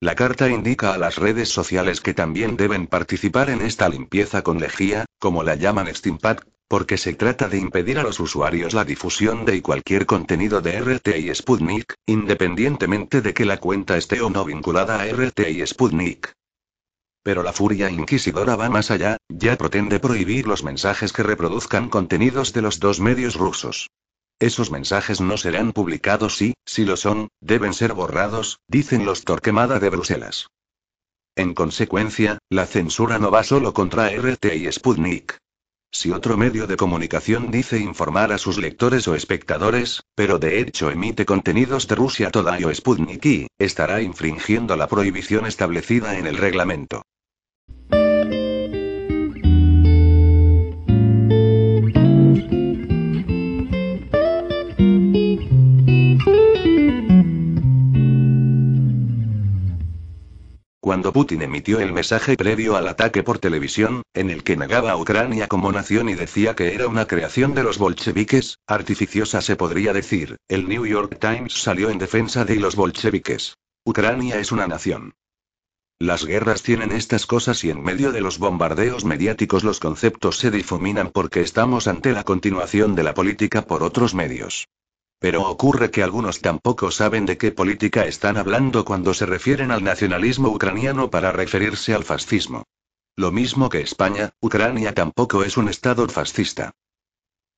La 0.00 0.14
carta 0.14 0.48
indica 0.48 0.94
a 0.94 0.98
las 0.98 1.16
redes 1.16 1.50
sociales 1.50 2.00
que 2.00 2.14
también 2.14 2.56
deben 2.56 2.86
participar 2.86 3.50
en 3.50 3.60
esta 3.60 3.88
limpieza 3.88 4.42
con 4.42 4.58
lejía, 4.58 5.04
como 5.18 5.42
la 5.42 5.54
llaman 5.54 5.94
Steampack, 5.94 6.46
porque 6.68 6.96
se 6.96 7.14
trata 7.14 7.48
de 7.48 7.58
impedir 7.58 7.98
a 7.98 8.02
los 8.02 8.18
usuarios 8.18 8.74
la 8.74 8.84
difusión 8.84 9.44
de 9.44 9.60
cualquier 9.60 10.06
contenido 10.06 10.60
de 10.60 10.80
RT 10.80 11.18
y 11.18 11.34
Sputnik, 11.34 11.94
independientemente 12.06 13.20
de 13.20 13.34
que 13.34 13.44
la 13.44 13.58
cuenta 13.58 13.96
esté 13.96 14.20
o 14.20 14.30
no 14.30 14.44
vinculada 14.44 15.00
a 15.00 15.06
RT 15.06 15.40
y 15.50 15.66
Sputnik. 15.66 16.32
Pero 17.22 17.42
la 17.42 17.52
furia 17.52 17.90
inquisidora 17.90 18.56
va 18.56 18.70
más 18.70 18.90
allá, 18.90 19.18
ya 19.28 19.56
pretende 19.56 20.00
prohibir 20.00 20.46
los 20.46 20.64
mensajes 20.64 21.12
que 21.12 21.22
reproduzcan 21.22 21.88
contenidos 21.90 22.52
de 22.52 22.62
los 22.62 22.80
dos 22.80 23.00
medios 23.00 23.34
rusos. 23.34 23.90
Esos 24.38 24.70
mensajes 24.70 25.20
no 25.20 25.36
serán 25.36 25.72
publicados 25.72 26.40
y, 26.40 26.54
si 26.64 26.86
lo 26.86 26.96
son, 26.96 27.28
deben 27.40 27.74
ser 27.74 27.92
borrados, 27.92 28.60
dicen 28.68 29.04
los 29.04 29.24
Torquemada 29.24 29.78
de 29.78 29.90
Bruselas. 29.90 30.46
En 31.36 31.52
consecuencia, 31.52 32.38
la 32.48 32.66
censura 32.66 33.18
no 33.18 33.30
va 33.30 33.44
solo 33.44 33.74
contra 33.74 34.08
RT 34.08 34.46
y 34.56 34.72
Sputnik. 34.72 35.38
Si 35.92 36.10
otro 36.10 36.36
medio 36.36 36.66
de 36.66 36.76
comunicación 36.76 37.50
dice 37.50 37.78
informar 37.78 38.32
a 38.32 38.38
sus 38.38 38.58
lectores 38.58 39.08
o 39.08 39.14
espectadores, 39.14 40.02
pero 40.14 40.38
de 40.38 40.60
hecho 40.60 40.90
emite 40.90 41.26
contenidos 41.26 41.88
de 41.88 41.96
Rusia 41.96 42.30
Today 42.30 42.64
o 42.64 42.74
Sputnik 42.74 43.26
y, 43.26 43.46
estará 43.58 44.00
infringiendo 44.00 44.76
la 44.76 44.86
prohibición 44.86 45.46
establecida 45.46 46.16
en 46.16 46.26
el 46.26 46.36
reglamento. 46.36 47.02
Cuando 60.90 61.12
Putin 61.12 61.42
emitió 61.42 61.78
el 61.78 61.92
mensaje 61.92 62.36
previo 62.36 62.74
al 62.74 62.88
ataque 62.88 63.22
por 63.22 63.38
televisión, 63.38 64.02
en 64.12 64.28
el 64.28 64.42
que 64.42 64.56
negaba 64.56 64.90
a 64.90 64.96
Ucrania 64.96 65.46
como 65.46 65.70
nación 65.70 66.08
y 66.08 66.16
decía 66.16 66.56
que 66.56 66.74
era 66.74 66.88
una 66.88 67.06
creación 67.06 67.54
de 67.54 67.62
los 67.62 67.78
bolcheviques, 67.78 68.58
artificiosa 68.66 69.40
se 69.40 69.54
podría 69.54 69.92
decir, 69.92 70.36
el 70.48 70.68
New 70.68 70.84
York 70.84 71.16
Times 71.20 71.52
salió 71.52 71.90
en 71.90 71.98
defensa 71.98 72.44
de 72.44 72.56
los 72.56 72.74
bolcheviques. 72.74 73.54
Ucrania 73.84 74.40
es 74.40 74.50
una 74.50 74.66
nación. 74.66 75.14
Las 76.00 76.24
guerras 76.24 76.64
tienen 76.64 76.90
estas 76.90 77.24
cosas 77.24 77.62
y 77.62 77.70
en 77.70 77.84
medio 77.84 78.10
de 78.10 78.20
los 78.20 78.40
bombardeos 78.40 79.04
mediáticos 79.04 79.62
los 79.62 79.78
conceptos 79.78 80.38
se 80.38 80.50
difuminan 80.50 81.10
porque 81.12 81.40
estamos 81.40 81.86
ante 81.86 82.10
la 82.10 82.24
continuación 82.24 82.96
de 82.96 83.04
la 83.04 83.14
política 83.14 83.62
por 83.62 83.84
otros 83.84 84.12
medios. 84.12 84.66
Pero 85.20 85.46
ocurre 85.48 85.90
que 85.90 86.02
algunos 86.02 86.40
tampoco 86.40 86.90
saben 86.90 87.26
de 87.26 87.36
qué 87.36 87.52
política 87.52 88.06
están 88.06 88.38
hablando 88.38 88.86
cuando 88.86 89.12
se 89.12 89.26
refieren 89.26 89.70
al 89.70 89.84
nacionalismo 89.84 90.48
ucraniano 90.48 91.10
para 91.10 91.30
referirse 91.30 91.92
al 91.94 92.04
fascismo. 92.04 92.64
Lo 93.16 93.30
mismo 93.30 93.68
que 93.68 93.82
España, 93.82 94.30
Ucrania 94.40 94.94
tampoco 94.94 95.44
es 95.44 95.58
un 95.58 95.68
estado 95.68 96.08
fascista. 96.08 96.72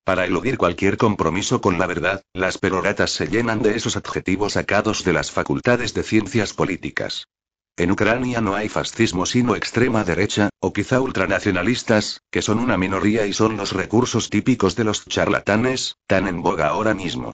Para 0.03 0.25
eludir 0.25 0.57
cualquier 0.57 0.97
compromiso 0.97 1.61
con 1.61 1.79
la 1.79 1.87
verdad, 1.87 2.23
las 2.33 2.57
peroratas 2.57 3.11
se 3.11 3.27
llenan 3.27 3.61
de 3.61 3.77
esos 3.77 3.95
adjetivos 3.95 4.53
sacados 4.53 5.05
de 5.05 5.13
las 5.13 5.31
facultades 5.31 5.93
de 5.93 6.03
ciencias 6.03 6.51
políticas. 6.51 7.29
En 7.77 7.91
Ucrania 7.91 8.41
no 8.41 8.55
hay 8.55 8.67
fascismo 8.67 9.25
sino 9.25 9.55
extrema 9.55 10.03
derecha, 10.03 10.49
o 10.59 10.73
quizá 10.73 10.99
ultranacionalistas, 10.99 12.21
que 12.29 12.41
son 12.41 12.59
una 12.59 12.77
minoría 12.77 13.25
y 13.25 13.31
son 13.31 13.55
los 13.55 13.71
recursos 13.71 14.29
típicos 14.29 14.75
de 14.75 14.83
los 14.83 15.05
charlatanes, 15.05 15.95
tan 16.07 16.27
en 16.27 16.41
boga 16.41 16.67
ahora 16.67 16.93
mismo. 16.93 17.31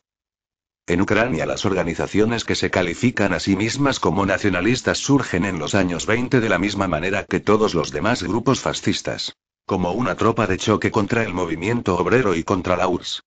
En 0.89 1.01
Ucrania 1.01 1.45
las 1.45 1.65
organizaciones 1.65 2.43
que 2.43 2.55
se 2.55 2.71
califican 2.71 3.31
a 3.33 3.39
sí 3.39 3.55
mismas 3.55 3.99
como 3.99 4.25
nacionalistas 4.25 4.97
surgen 4.97 5.45
en 5.45 5.59
los 5.59 5.75
años 5.75 6.07
20 6.07 6.39
de 6.39 6.49
la 6.49 6.57
misma 6.57 6.87
manera 6.87 7.25
que 7.25 7.39
todos 7.39 7.75
los 7.75 7.91
demás 7.91 8.23
grupos 8.23 8.59
fascistas. 8.59 9.35
Como 9.67 9.91
una 9.91 10.15
tropa 10.15 10.47
de 10.47 10.57
choque 10.57 10.89
contra 10.89 11.21
el 11.21 11.31
movimiento 11.31 11.95
obrero 11.95 12.33
y 12.33 12.43
contra 12.43 12.75
la 12.75 12.87
URSS. 12.87 13.21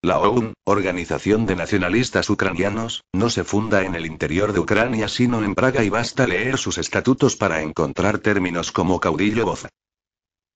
La 0.00 0.20
OUN, 0.20 0.54
Organización 0.62 1.44
de 1.44 1.56
Nacionalistas 1.56 2.30
Ucranianos, 2.30 3.02
no 3.12 3.30
se 3.30 3.42
funda 3.42 3.82
en 3.82 3.96
el 3.96 4.06
interior 4.06 4.52
de 4.52 4.60
Ucrania 4.60 5.08
sino 5.08 5.42
en 5.42 5.56
Praga 5.56 5.82
y 5.82 5.88
basta 5.88 6.24
leer 6.24 6.56
sus 6.56 6.78
estatutos 6.78 7.34
para 7.34 7.62
encontrar 7.62 8.18
términos 8.18 8.70
como 8.70 9.00
caudillo 9.00 9.44
voz. 9.44 9.66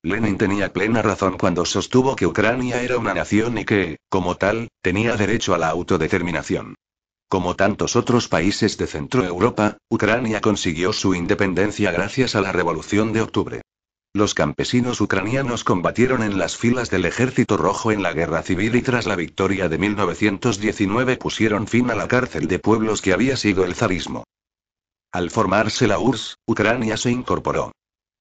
Lenin 0.04 0.36
tenía 0.36 0.72
plena 0.72 1.00
razón 1.00 1.38
cuando 1.38 1.64
sostuvo 1.64 2.16
que 2.16 2.26
Ucrania 2.26 2.82
era 2.82 2.98
una 2.98 3.14
nación 3.14 3.56
y 3.58 3.64
que, 3.64 3.98
como 4.08 4.36
tal, 4.36 4.68
tenía 4.82 5.16
derecho 5.16 5.54
a 5.54 5.58
la 5.58 5.68
autodeterminación. 5.68 6.74
Como 7.28 7.54
tantos 7.54 7.94
otros 7.94 8.26
países 8.26 8.76
de 8.78 8.88
Centroeuropa, 8.88 9.78
Ucrania 9.88 10.40
consiguió 10.40 10.92
su 10.92 11.14
independencia 11.14 11.92
gracias 11.92 12.34
a 12.34 12.40
la 12.40 12.50
Revolución 12.50 13.12
de 13.12 13.22
Octubre. 13.22 13.62
Los 14.12 14.34
campesinos 14.34 15.00
ucranianos 15.00 15.64
combatieron 15.64 16.22
en 16.22 16.36
las 16.36 16.56
filas 16.56 16.90
del 16.90 17.06
Ejército 17.06 17.56
Rojo 17.56 17.92
en 17.92 18.02
la 18.02 18.12
Guerra 18.12 18.42
Civil 18.42 18.74
y 18.74 18.82
tras 18.82 19.06
la 19.06 19.16
victoria 19.16 19.68
de 19.68 19.78
1919 19.78 21.16
pusieron 21.16 21.66
fin 21.68 21.90
a 21.90 21.94
la 21.94 22.08
cárcel 22.08 22.48
de 22.48 22.58
pueblos 22.58 23.00
que 23.00 23.12
había 23.12 23.36
sido 23.36 23.64
el 23.64 23.76
zarismo. 23.76 24.24
Al 25.12 25.30
formarse 25.30 25.86
la 25.86 25.98
URSS, 25.98 26.36
Ucrania 26.46 26.96
se 26.96 27.10
incorporó. 27.10 27.72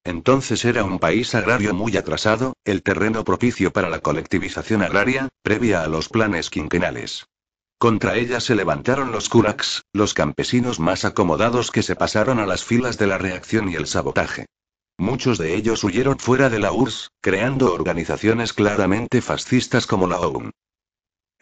Entonces 0.04 0.64
era 0.64 0.84
un 0.84 0.98
país 0.98 1.34
agrario 1.34 1.74
muy 1.74 1.96
atrasado, 1.96 2.54
el 2.64 2.82
terreno 2.82 3.24
propicio 3.24 3.72
para 3.72 3.88
la 3.88 4.00
colectivización 4.00 4.82
agraria, 4.82 5.28
previa 5.42 5.82
a 5.82 5.88
los 5.88 6.08
planes 6.08 6.50
quinquenales. 6.50 7.26
Contra 7.78 8.16
ella 8.16 8.40
se 8.40 8.54
levantaron 8.54 9.12
los 9.12 9.28
kuraks, 9.28 9.82
los 9.92 10.14
campesinos 10.14 10.80
más 10.80 11.04
acomodados 11.04 11.70
que 11.70 11.82
se 11.82 11.96
pasaron 11.96 12.38
a 12.38 12.46
las 12.46 12.64
filas 12.64 12.98
de 12.98 13.06
la 13.06 13.18
reacción 13.18 13.68
y 13.68 13.74
el 13.74 13.86
sabotaje. 13.86 14.46
Muchos 14.98 15.38
de 15.38 15.54
ellos 15.56 15.82
huyeron 15.82 16.18
fuera 16.18 16.48
de 16.48 16.60
la 16.60 16.72
URSS, 16.72 17.10
creando 17.20 17.72
organizaciones 17.72 18.52
claramente 18.52 19.20
fascistas 19.20 19.86
como 19.86 20.06
la 20.06 20.20
OUN. 20.20 20.52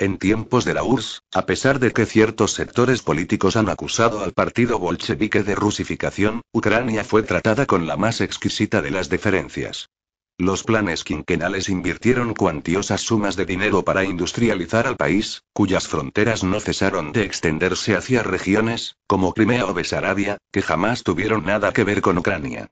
En 0.01 0.17
tiempos 0.17 0.65
de 0.65 0.73
la 0.73 0.83
URSS, 0.83 1.21
a 1.35 1.45
pesar 1.45 1.79
de 1.79 1.93
que 1.93 2.07
ciertos 2.07 2.55
sectores 2.55 3.03
políticos 3.03 3.55
han 3.57 3.69
acusado 3.69 4.25
al 4.25 4.33
partido 4.33 4.79
bolchevique 4.79 5.43
de 5.43 5.55
rusificación, 5.55 6.41
Ucrania 6.55 7.05
fue 7.05 7.23
tratada 7.23 7.67
con 7.67 7.87
la 7.87 7.99
más 7.99 8.23
exquisita 8.23 8.81
de 8.81 8.93
las 8.93 9.11
deferencias. 9.11 9.91
Los 10.39 10.65
planes 10.65 11.05
quinquenales 11.05 11.69
invirtieron 11.69 12.33
cuantiosas 12.33 13.03
sumas 13.03 13.37
de 13.37 13.45
dinero 13.45 13.85
para 13.85 14.03
industrializar 14.03 14.87
al 14.87 14.97
país, 14.97 15.43
cuyas 15.53 15.87
fronteras 15.87 16.45
no 16.45 16.61
cesaron 16.61 17.13
de 17.13 17.25
extenderse 17.25 17.95
hacia 17.95 18.23
regiones, 18.23 18.97
como 19.07 19.35
Crimea 19.35 19.67
o 19.67 19.75
Besarabia, 19.75 20.39
que 20.51 20.63
jamás 20.63 21.03
tuvieron 21.03 21.45
nada 21.45 21.75
que 21.75 21.85
ver 21.85 22.01
con 22.01 22.17
Ucrania. 22.17 22.71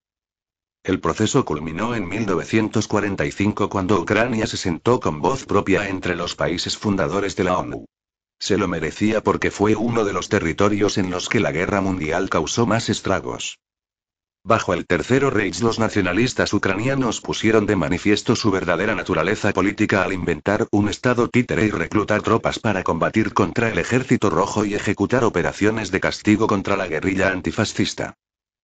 El 0.82 1.00
proceso 1.00 1.44
culminó 1.44 1.94
en 1.94 2.08
1945 2.08 3.68
cuando 3.68 4.00
Ucrania 4.00 4.46
se 4.46 4.56
sentó 4.56 5.00
con 5.00 5.20
voz 5.20 5.44
propia 5.44 5.88
entre 5.88 6.16
los 6.16 6.34
países 6.34 6.78
fundadores 6.78 7.36
de 7.36 7.44
la 7.44 7.58
ONU. 7.58 7.84
Se 8.38 8.56
lo 8.56 8.68
merecía 8.68 9.20
porque 9.20 9.50
fue 9.50 9.74
uno 9.74 10.04
de 10.04 10.12
los 10.12 10.28
territorios 10.28 10.96
en 10.96 11.10
los 11.10 11.28
que 11.28 11.40
la 11.40 11.52
guerra 11.52 11.80
mundial 11.80 12.30
causó 12.30 12.66
más 12.66 12.88
estragos. 12.88 13.58
Bajo 14.44 14.72
el 14.72 14.86
Tercero 14.86 15.28
Reich 15.30 15.60
los 15.60 15.78
nacionalistas 15.78 16.54
ucranianos 16.54 17.20
pusieron 17.20 17.66
de 17.66 17.76
manifiesto 17.76 18.36
su 18.36 18.50
verdadera 18.50 18.94
naturaleza 18.94 19.52
política 19.52 20.04
al 20.04 20.12
inventar 20.12 20.68
un 20.70 20.88
estado 20.88 21.28
títere 21.28 21.66
y 21.66 21.70
reclutar 21.70 22.22
tropas 22.22 22.60
para 22.60 22.84
combatir 22.84 23.34
contra 23.34 23.68
el 23.68 23.78
ejército 23.78 24.30
rojo 24.30 24.64
y 24.64 24.74
ejecutar 24.74 25.24
operaciones 25.24 25.90
de 25.90 26.00
castigo 26.00 26.46
contra 26.46 26.76
la 26.76 26.86
guerrilla 26.86 27.30
antifascista. 27.30 28.14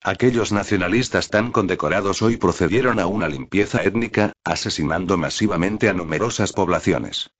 Aquellos 0.07 0.53
nacionalistas 0.53 1.31
tan 1.31 1.51
condecorados 1.51 2.21
hoy 2.21 2.37
procedieron 2.37 3.01
a 3.01 3.07
una 3.07 3.27
limpieza 3.27 3.83
étnica, 3.83 4.35
asesinando 4.45 5.17
masivamente 5.17 5.89
a 5.89 5.95
numerosas 5.95 6.53
poblaciones. 6.53 7.31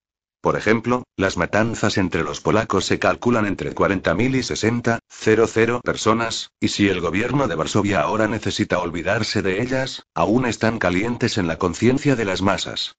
Por 0.41 0.57
ejemplo, 0.57 1.05
las 1.19 1.37
matanzas 1.37 1.99
entre 1.99 2.23
los 2.23 2.41
polacos 2.41 2.87
se 2.87 2.99
calculan 2.99 3.45
entre 3.45 3.75
40.000 3.75 4.37
y 4.37 4.39
60.000 4.39 5.83
personas, 5.83 6.49
y 6.59 6.69
si 6.69 6.89
el 6.89 7.03
gobierno 7.03 7.49
de 7.49 7.55
Varsovia 7.55 8.01
ahora 8.01 8.29
necesita 8.29 8.79
olvidarse 8.79 9.43
de 9.43 9.61
ellas, 9.61 10.05
aún 10.15 10.47
están 10.47 10.79
calientes 10.79 11.37
en 11.37 11.47
la 11.47 11.59
conciencia 11.59 12.17
de 12.17 12.25
las 12.25 12.41
masas. 12.41 12.97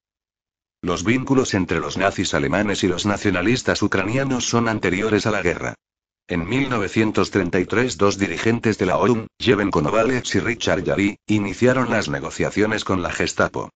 Los 0.83 1.03
vínculos 1.03 1.55
entre 1.55 1.79
los 1.79 1.97
nazis 1.97 2.35
alemanes 2.35 2.83
y 2.83 2.87
los 2.87 3.07
nacionalistas 3.07 3.81
ucranianos 3.81 4.45
son 4.45 4.69
anteriores 4.69 5.25
a 5.25 5.31
la 5.31 5.41
guerra. 5.41 5.73
En 6.27 6.49
1933 6.49 7.97
dos 7.97 8.17
dirigentes 8.17 8.79
de 8.79 8.87
la 8.87 8.97
OUN, 8.97 9.27
Jeven 9.39 9.69
Konovalets 9.69 10.33
y 10.33 10.39
Richard 10.39 10.83
Yari, 10.83 11.19
iniciaron 11.27 11.91
las 11.91 12.09
negociaciones 12.09 12.83
con 12.83 13.03
la 13.03 13.11
Gestapo. 13.11 13.69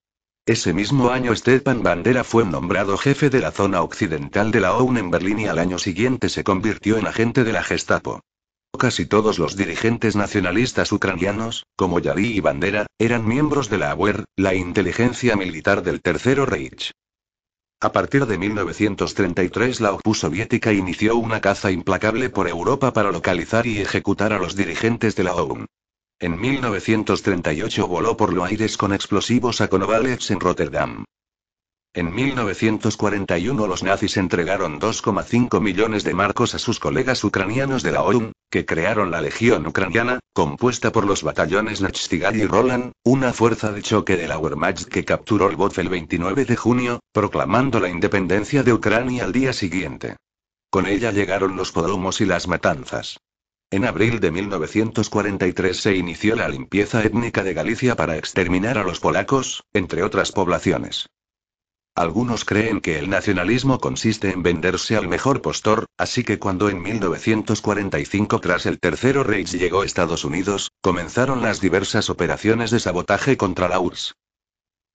Ese 0.48 0.74
mismo 0.74 1.12
año 1.12 1.36
Stepan 1.36 1.84
Bandera 1.84 2.24
fue 2.24 2.46
nombrado 2.46 2.98
jefe 2.98 3.30
de 3.30 3.40
la 3.40 3.52
zona 3.52 3.84
occidental 3.84 4.50
de 4.50 4.62
la 4.62 4.74
OUN 4.74 4.98
en 4.98 5.12
Berlín 5.12 5.42
y 5.42 5.46
al 5.46 5.60
año 5.60 5.78
siguiente 5.78 6.28
se 6.28 6.44
convirtió 6.44 6.98
en 6.98 7.06
agente 7.06 7.44
de 7.44 7.54
la 7.54 7.62
Gestapo. 7.62 8.22
Casi 8.80 9.06
todos 9.06 9.38
los 9.38 9.56
dirigentes 9.56 10.16
nacionalistas 10.16 10.92
ucranianos, 10.92 11.68
como 11.76 12.00
Yari 12.00 12.36
y 12.36 12.40
Bandera, 12.40 12.88
eran 12.98 13.28
miembros 13.28 13.70
de 13.70 13.78
la 13.78 13.92
AWER, 13.92 14.26
la 14.36 14.56
inteligencia 14.56 15.36
militar 15.36 15.84
del 15.84 16.02
Tercero 16.02 16.48
Reich. 16.48 16.94
A 17.82 17.94
partir 17.94 18.26
de 18.26 18.38
1933 18.38 19.80
la 19.80 19.94
OPU 19.94 20.14
soviética 20.14 20.74
inició 20.74 21.16
una 21.16 21.40
caza 21.40 21.72
implacable 21.72 22.30
por 22.30 22.50
Europa 22.50 22.92
para 22.92 23.10
localizar 23.10 23.66
y 23.68 23.80
ejecutar 23.80 24.34
a 24.34 24.38
los 24.38 24.58
dirigentes 24.58 25.16
de 25.16 25.24
la 25.24 25.34
OUN. 25.34 25.66
En 26.20 26.38
1938 26.42 27.88
voló 27.88 28.18
por 28.18 28.34
los 28.34 28.50
aires 28.50 28.76
con 28.76 28.92
explosivos 28.92 29.62
a 29.62 29.70
Konovalets 29.70 30.30
en 30.32 30.42
Rotterdam. 30.42 31.06
En 31.96 32.14
1941 32.14 33.66
los 33.66 33.82
nazis 33.82 34.18
entregaron 34.18 34.80
2,5 34.80 35.60
millones 35.60 36.04
de 36.04 36.14
marcos 36.14 36.54
a 36.54 36.60
sus 36.60 36.80
colegas 36.80 37.24
ucranianos 37.24 37.82
de 37.82 37.92
la 37.92 38.04
OUN, 38.04 38.32
que 38.52 38.64
crearon 38.64 39.10
la 39.10 39.22
Legión 39.22 39.66
Ucraniana, 39.66 40.20
compuesta 40.34 40.92
por 40.92 41.08
los 41.08 41.24
batallones 41.24 41.82
Nachtigal 41.82 42.36
y 42.36 42.46
Roland, 42.46 42.92
una 43.04 43.34
fuerza 43.34 43.72
de 43.72 43.82
choque 43.82 44.18
de 44.18 44.28
la 44.28 44.38
Wehrmacht 44.38 44.88
que 44.88 45.04
capturó 45.04 45.50
Lvov 45.50 45.80
el 45.80 45.90
29 45.90 46.46
de 46.46 46.56
junio, 46.56 47.00
proclamando 47.12 47.80
la 47.80 47.90
independencia 47.90 48.62
de 48.62 48.74
Ucrania 48.74 49.24
al 49.24 49.32
día 49.32 49.52
siguiente. 49.52 50.16
Con 50.70 50.86
ella 50.86 51.12
llegaron 51.12 51.56
los 51.56 51.72
podromos 51.72 52.22
y 52.22 52.26
las 52.26 52.48
matanzas. 52.48 53.18
En 53.72 53.86
abril 53.86 54.20
de 54.20 54.30
1943 54.30 55.76
se 55.76 55.96
inició 55.96 56.36
la 56.36 56.50
limpieza 56.50 57.04
étnica 57.04 57.44
de 57.44 57.56
Galicia 57.56 57.96
para 57.96 58.16
exterminar 58.16 58.78
a 58.78 58.84
los 58.84 59.00
polacos, 59.00 59.64
entre 59.74 60.04
otras 60.04 60.32
poblaciones. 60.32 61.08
Algunos 61.96 62.46
creen 62.46 62.80
que 62.80 62.98
el 62.98 63.10
nacionalismo 63.10 63.80
consiste 63.80 64.32
en 64.32 64.42
venderse 64.42 64.96
al 64.96 65.08
mejor 65.08 65.42
postor, 65.42 65.86
así 65.98 66.24
que 66.24 66.40
cuando 66.40 66.70
en 66.70 66.82
1945 66.82 68.40
tras 68.40 68.66
el 68.66 68.80
Tercero 68.80 69.24
Reich 69.24 69.52
llegó 69.52 69.82
a 69.82 69.86
Estados 69.86 70.24
Unidos, 70.24 70.72
comenzaron 70.82 71.42
las 71.42 71.60
diversas 71.60 72.10
operaciones 72.10 72.72
de 72.72 72.80
sabotaje 72.80 73.36
contra 73.36 73.68
la 73.68 73.80
URSS. 73.80 74.14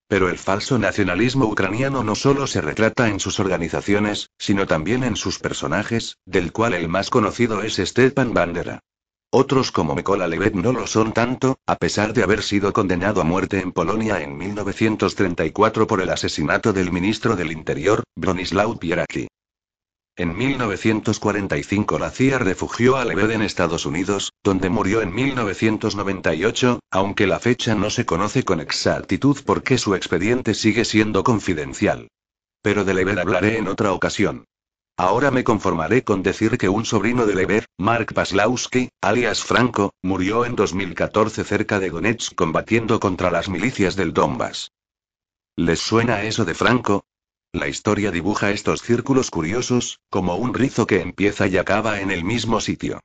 Pero 0.07 0.29
el 0.29 0.39
falso 0.39 0.79
nacionalismo 0.79 1.47
ucraniano 1.47 2.05
no 2.05 2.15
solo 2.15 2.47
se 2.47 2.61
retrata 2.61 3.09
en 3.09 3.21
sus 3.21 3.41
organizaciones, 3.41 4.31
sino 4.39 4.67
también 4.67 5.03
en 5.03 5.17
sus 5.17 5.39
personajes, 5.39 6.19
del 6.27 6.53
cual 6.53 6.75
el 6.75 6.89
más 6.89 7.11
conocido 7.11 7.63
es 7.63 7.77
Stepan 7.77 8.35
Bandera. 8.35 8.81
Otros 9.37 9.73
como 9.73 9.97
Mykola 9.97 10.29
Levet 10.29 10.55
no 10.55 10.73
lo 10.73 10.87
son 10.87 11.13
tanto, 11.13 11.59
a 11.67 11.75
pesar 11.75 12.13
de 12.13 12.23
haber 12.23 12.41
sido 12.41 12.73
condenado 12.73 13.21
a 13.21 13.25
muerte 13.25 13.59
en 13.59 13.73
Polonia 13.73 14.23
en 14.23 14.39
1934 14.39 15.89
por 15.89 16.01
el 16.01 16.11
asesinato 16.11 16.73
del 16.73 16.93
ministro 16.93 17.35
del 17.35 17.51
Interior, 17.51 18.05
Bronislaw 18.15 18.79
Pieracki. 18.79 19.27
En 20.15 20.37
1945 20.37 21.99
la 21.99 22.11
CIA 22.11 22.39
refugió 22.39 22.95
a 22.95 23.05
Levet 23.05 23.33
en 23.33 23.43
Estados 23.43 23.87
Unidos, 23.87 24.31
donde 24.45 24.71
murió 24.71 25.03
en 25.03 25.13
1998, 25.13 26.79
aunque 26.93 27.27
la 27.27 27.41
fecha 27.41 27.75
no 27.75 27.91
se 27.91 28.07
conoce 28.07 28.45
con 28.45 28.61
exactitud 28.61 29.39
porque 29.45 29.79
su 29.79 29.97
expediente 29.97 30.55
sigue 30.55 30.85
siendo 30.85 31.25
confidencial. 31.25 32.07
Pero 32.63 32.85
de 32.85 32.95
Levet 32.95 33.19
hablaré 33.19 33.59
en 33.59 33.67
otra 33.67 33.95
ocasión. 33.95 34.45
Ahora 34.97 35.33
me 35.33 35.43
conformaré 35.43 36.05
con 36.05 36.23
decir 36.23 36.57
que 36.57 36.69
un 36.69 36.85
sobrino 36.85 37.27
de 37.27 37.35
Lever, 37.35 37.67
Mark 37.79 38.15
Paslawski, 38.15 38.91
alias 39.01 39.43
Franco, 39.43 39.93
murió 40.03 40.45
en 40.45 40.55
2014 40.55 41.43
cerca 41.43 41.81
de 41.81 41.91
Donetsk 41.91 42.37
combatiendo 42.37 43.01
contra 43.01 43.33
las 43.33 43.49
milicias 43.49 43.97
del 43.97 44.13
Donbass. 44.13 44.71
¿Les 45.57 45.81
suena 45.81 46.23
eso 46.23 46.45
de 46.45 46.55
Franco? 46.55 47.05
La 47.53 47.67
historia 47.67 48.13
dibuja 48.13 48.53
estos 48.53 48.83
círculos 48.83 49.33
curiosos, 49.33 49.99
como 50.11 50.37
un 50.37 50.55
rizo 50.55 50.87
que 50.87 51.01
empieza 51.01 51.49
y 51.49 51.57
acaba 51.57 52.01
en 52.01 52.13
el 52.13 52.23
mismo 52.23 52.61
sitio. 52.61 53.01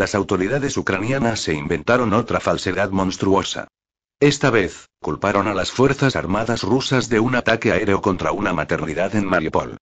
Las 0.00 0.14
autoridades 0.14 0.78
ucranianas 0.78 1.40
se 1.40 1.52
inventaron 1.52 2.14
otra 2.14 2.40
falsedad 2.40 2.88
monstruosa. 2.88 3.68
Esta 4.18 4.48
vez, 4.48 4.88
culparon 4.98 5.46
a 5.46 5.52
las 5.52 5.72
Fuerzas 5.72 6.16
Armadas 6.16 6.62
rusas 6.62 7.10
de 7.10 7.20
un 7.20 7.34
ataque 7.34 7.70
aéreo 7.70 8.00
contra 8.00 8.32
una 8.32 8.54
maternidad 8.54 9.14
en 9.14 9.26
Mariupol. 9.26 9.76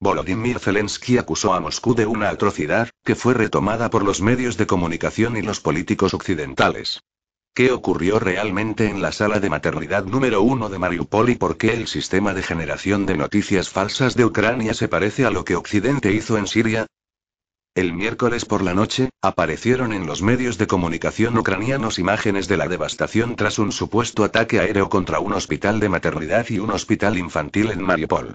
Volodymyr 0.00 0.58
Zelensky 0.58 1.18
acusó 1.18 1.54
a 1.54 1.60
Moscú 1.60 1.94
de 1.94 2.04
una 2.04 2.30
atrocidad, 2.30 2.90
que 3.04 3.14
fue 3.14 3.32
retomada 3.32 3.90
por 3.90 4.02
los 4.02 4.20
medios 4.20 4.56
de 4.56 4.66
comunicación 4.66 5.36
y 5.36 5.42
los 5.42 5.60
políticos 5.60 6.14
occidentales. 6.14 6.98
¿Qué 7.54 7.70
ocurrió 7.70 8.18
realmente 8.18 8.88
en 8.88 9.00
la 9.00 9.12
sala 9.12 9.38
de 9.38 9.50
maternidad 9.50 10.04
número 10.04 10.42
uno 10.42 10.68
de 10.68 10.80
Mariupol 10.80 11.30
y 11.30 11.36
por 11.36 11.56
qué 11.56 11.74
el 11.74 11.86
sistema 11.86 12.34
de 12.34 12.42
generación 12.42 13.06
de 13.06 13.16
noticias 13.16 13.68
falsas 13.68 14.16
de 14.16 14.24
Ucrania 14.24 14.74
se 14.74 14.88
parece 14.88 15.26
a 15.26 15.30
lo 15.30 15.44
que 15.44 15.54
Occidente 15.54 16.12
hizo 16.12 16.38
en 16.38 16.48
Siria? 16.48 16.86
El 17.76 17.92
miércoles 17.92 18.46
por 18.46 18.62
la 18.62 18.74
noche, 18.74 19.10
aparecieron 19.22 19.92
en 19.92 20.04
los 20.04 20.22
medios 20.22 20.58
de 20.58 20.66
comunicación 20.66 21.38
ucranianos 21.38 22.00
imágenes 22.00 22.48
de 22.48 22.56
la 22.56 22.66
devastación 22.66 23.36
tras 23.36 23.60
un 23.60 23.70
supuesto 23.70 24.24
ataque 24.24 24.58
aéreo 24.58 24.88
contra 24.88 25.20
un 25.20 25.34
hospital 25.34 25.78
de 25.78 25.88
maternidad 25.88 26.46
y 26.48 26.58
un 26.58 26.72
hospital 26.72 27.16
infantil 27.16 27.70
en 27.70 27.82
Mariupol. 27.82 28.34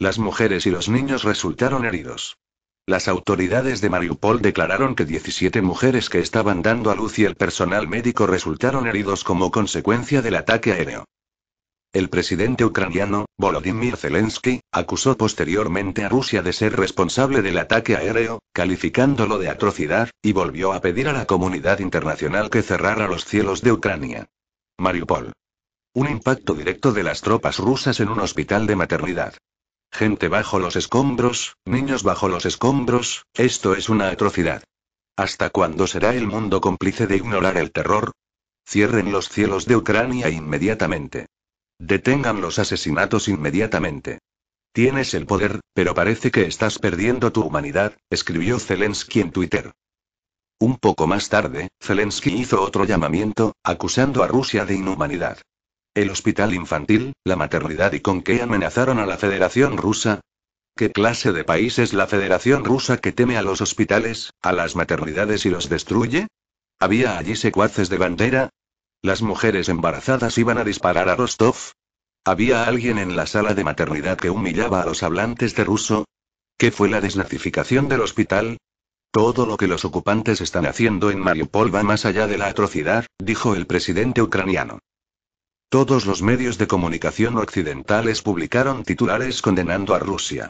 Las 0.00 0.18
mujeres 0.18 0.66
y 0.66 0.70
los 0.72 0.88
niños 0.88 1.22
resultaron 1.22 1.84
heridos. 1.84 2.38
Las 2.84 3.06
autoridades 3.06 3.80
de 3.80 3.88
Mariupol 3.88 4.42
declararon 4.42 4.96
que 4.96 5.04
17 5.04 5.62
mujeres 5.62 6.10
que 6.10 6.18
estaban 6.18 6.60
dando 6.62 6.90
a 6.90 6.96
luz 6.96 7.20
y 7.20 7.24
el 7.24 7.36
personal 7.36 7.86
médico 7.86 8.26
resultaron 8.26 8.88
heridos 8.88 9.22
como 9.22 9.52
consecuencia 9.52 10.22
del 10.22 10.34
ataque 10.34 10.72
aéreo. 10.72 11.04
El 11.94 12.08
presidente 12.08 12.64
ucraniano, 12.64 13.26
Volodymyr 13.38 13.98
Zelensky, 13.98 14.62
acusó 14.72 15.18
posteriormente 15.18 16.04
a 16.04 16.08
Rusia 16.08 16.40
de 16.40 16.54
ser 16.54 16.74
responsable 16.74 17.42
del 17.42 17.58
ataque 17.58 17.96
aéreo, 17.96 18.38
calificándolo 18.54 19.38
de 19.38 19.50
atrocidad, 19.50 20.08
y 20.22 20.32
volvió 20.32 20.72
a 20.72 20.80
pedir 20.80 21.08
a 21.08 21.12
la 21.12 21.26
comunidad 21.26 21.80
internacional 21.80 22.48
que 22.48 22.62
cerrara 22.62 23.08
los 23.08 23.26
cielos 23.26 23.60
de 23.60 23.72
Ucrania. 23.72 24.26
Mariupol. 24.78 25.34
Un 25.92 26.08
impacto 26.08 26.54
directo 26.54 26.92
de 26.92 27.02
las 27.02 27.20
tropas 27.20 27.58
rusas 27.58 28.00
en 28.00 28.08
un 28.08 28.20
hospital 28.20 28.66
de 28.66 28.76
maternidad. 28.76 29.34
Gente 29.92 30.28
bajo 30.28 30.58
los 30.58 30.76
escombros, 30.76 31.56
niños 31.66 32.04
bajo 32.04 32.26
los 32.26 32.46
escombros, 32.46 33.26
esto 33.34 33.74
es 33.74 33.90
una 33.90 34.08
atrocidad. 34.08 34.64
¿Hasta 35.14 35.50
cuándo 35.50 35.86
será 35.86 36.14
el 36.14 36.26
mundo 36.26 36.62
cómplice 36.62 37.06
de 37.06 37.16
ignorar 37.16 37.58
el 37.58 37.70
terror? 37.70 38.12
Cierren 38.66 39.12
los 39.12 39.28
cielos 39.28 39.66
de 39.66 39.76
Ucrania 39.76 40.30
inmediatamente. 40.30 41.26
Detengan 41.84 42.40
los 42.40 42.60
asesinatos 42.60 43.26
inmediatamente. 43.26 44.20
Tienes 44.72 45.14
el 45.14 45.26
poder, 45.26 45.58
pero 45.74 45.94
parece 45.94 46.30
que 46.30 46.42
estás 46.42 46.78
perdiendo 46.78 47.32
tu 47.32 47.42
humanidad, 47.42 47.96
escribió 48.08 48.60
Zelensky 48.60 49.20
en 49.20 49.32
Twitter. 49.32 49.72
Un 50.60 50.76
poco 50.76 51.08
más 51.08 51.28
tarde, 51.28 51.70
Zelensky 51.80 52.34
hizo 52.34 52.62
otro 52.62 52.84
llamamiento, 52.84 53.56
acusando 53.64 54.22
a 54.22 54.28
Rusia 54.28 54.64
de 54.64 54.76
inhumanidad. 54.76 55.38
El 55.92 56.10
hospital 56.10 56.54
infantil, 56.54 57.14
la 57.24 57.34
maternidad 57.34 57.94
y 57.94 58.00
con 58.00 58.22
qué 58.22 58.42
amenazaron 58.42 59.00
a 59.00 59.06
la 59.06 59.18
Federación 59.18 59.76
Rusa. 59.76 60.20
¿Qué 60.76 60.92
clase 60.92 61.32
de 61.32 61.42
país 61.42 61.80
es 61.80 61.94
la 61.94 62.06
Federación 62.06 62.64
Rusa 62.64 62.98
que 62.98 63.10
teme 63.10 63.36
a 63.36 63.42
los 63.42 63.60
hospitales, 63.60 64.30
a 64.40 64.52
las 64.52 64.76
maternidades 64.76 65.46
y 65.46 65.50
los 65.50 65.68
destruye? 65.68 66.28
¿Había 66.78 67.18
allí 67.18 67.34
secuaces 67.34 67.88
de 67.88 67.98
bandera? 67.98 68.50
¿Las 69.04 69.20
mujeres 69.20 69.68
embarazadas 69.68 70.38
iban 70.38 70.58
a 70.58 70.64
disparar 70.64 71.08
a 71.08 71.16
Rostov? 71.16 71.56
¿Había 72.24 72.66
alguien 72.66 72.98
en 72.98 73.16
la 73.16 73.26
sala 73.26 73.52
de 73.52 73.64
maternidad 73.64 74.16
que 74.16 74.30
humillaba 74.30 74.80
a 74.80 74.86
los 74.86 75.02
hablantes 75.02 75.56
de 75.56 75.64
ruso? 75.64 76.04
¿Qué 76.56 76.70
fue 76.70 76.88
la 76.88 77.00
desnazificación 77.00 77.88
del 77.88 78.02
hospital? 78.02 78.58
Todo 79.10 79.44
lo 79.44 79.56
que 79.56 79.66
los 79.66 79.84
ocupantes 79.84 80.40
están 80.40 80.66
haciendo 80.66 81.10
en 81.10 81.18
Mariupol 81.18 81.74
va 81.74 81.82
más 81.82 82.04
allá 82.04 82.28
de 82.28 82.38
la 82.38 82.46
atrocidad, 82.46 83.04
dijo 83.18 83.56
el 83.56 83.66
presidente 83.66 84.22
ucraniano. 84.22 84.78
Todos 85.68 86.06
los 86.06 86.22
medios 86.22 86.56
de 86.56 86.68
comunicación 86.68 87.38
occidentales 87.38 88.22
publicaron 88.22 88.84
titulares 88.84 89.42
condenando 89.42 89.96
a 89.96 89.98
Rusia. 89.98 90.48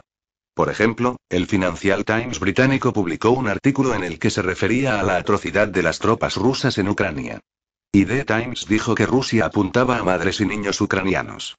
Por 0.53 0.69
ejemplo, 0.69 1.17
el 1.27 1.47
Financial 1.47 2.05
Times 2.05 2.39
británico 2.39 2.93
publicó 2.93 3.31
un 3.31 3.47
artículo 3.47 3.95
en 3.95 4.03
el 4.03 4.19
que 4.19 4.29
se 4.29 4.43
refería 4.43 4.99
a 4.99 5.03
la 5.03 5.17
atrocidad 5.17 5.69
de 5.69 5.81
las 5.81 5.97
tropas 5.97 6.35
rusas 6.35 6.77
en 6.77 6.89
Ucrania. 6.89 7.39
Y 7.95 8.05
The 8.05 8.25
Times 8.25 8.65
dijo 8.67 8.95
que 8.95 9.05
Rusia 9.05 9.45
apuntaba 9.45 9.99
a 9.99 10.03
madres 10.03 10.41
y 10.41 10.47
niños 10.47 10.81
ucranianos. 10.81 11.57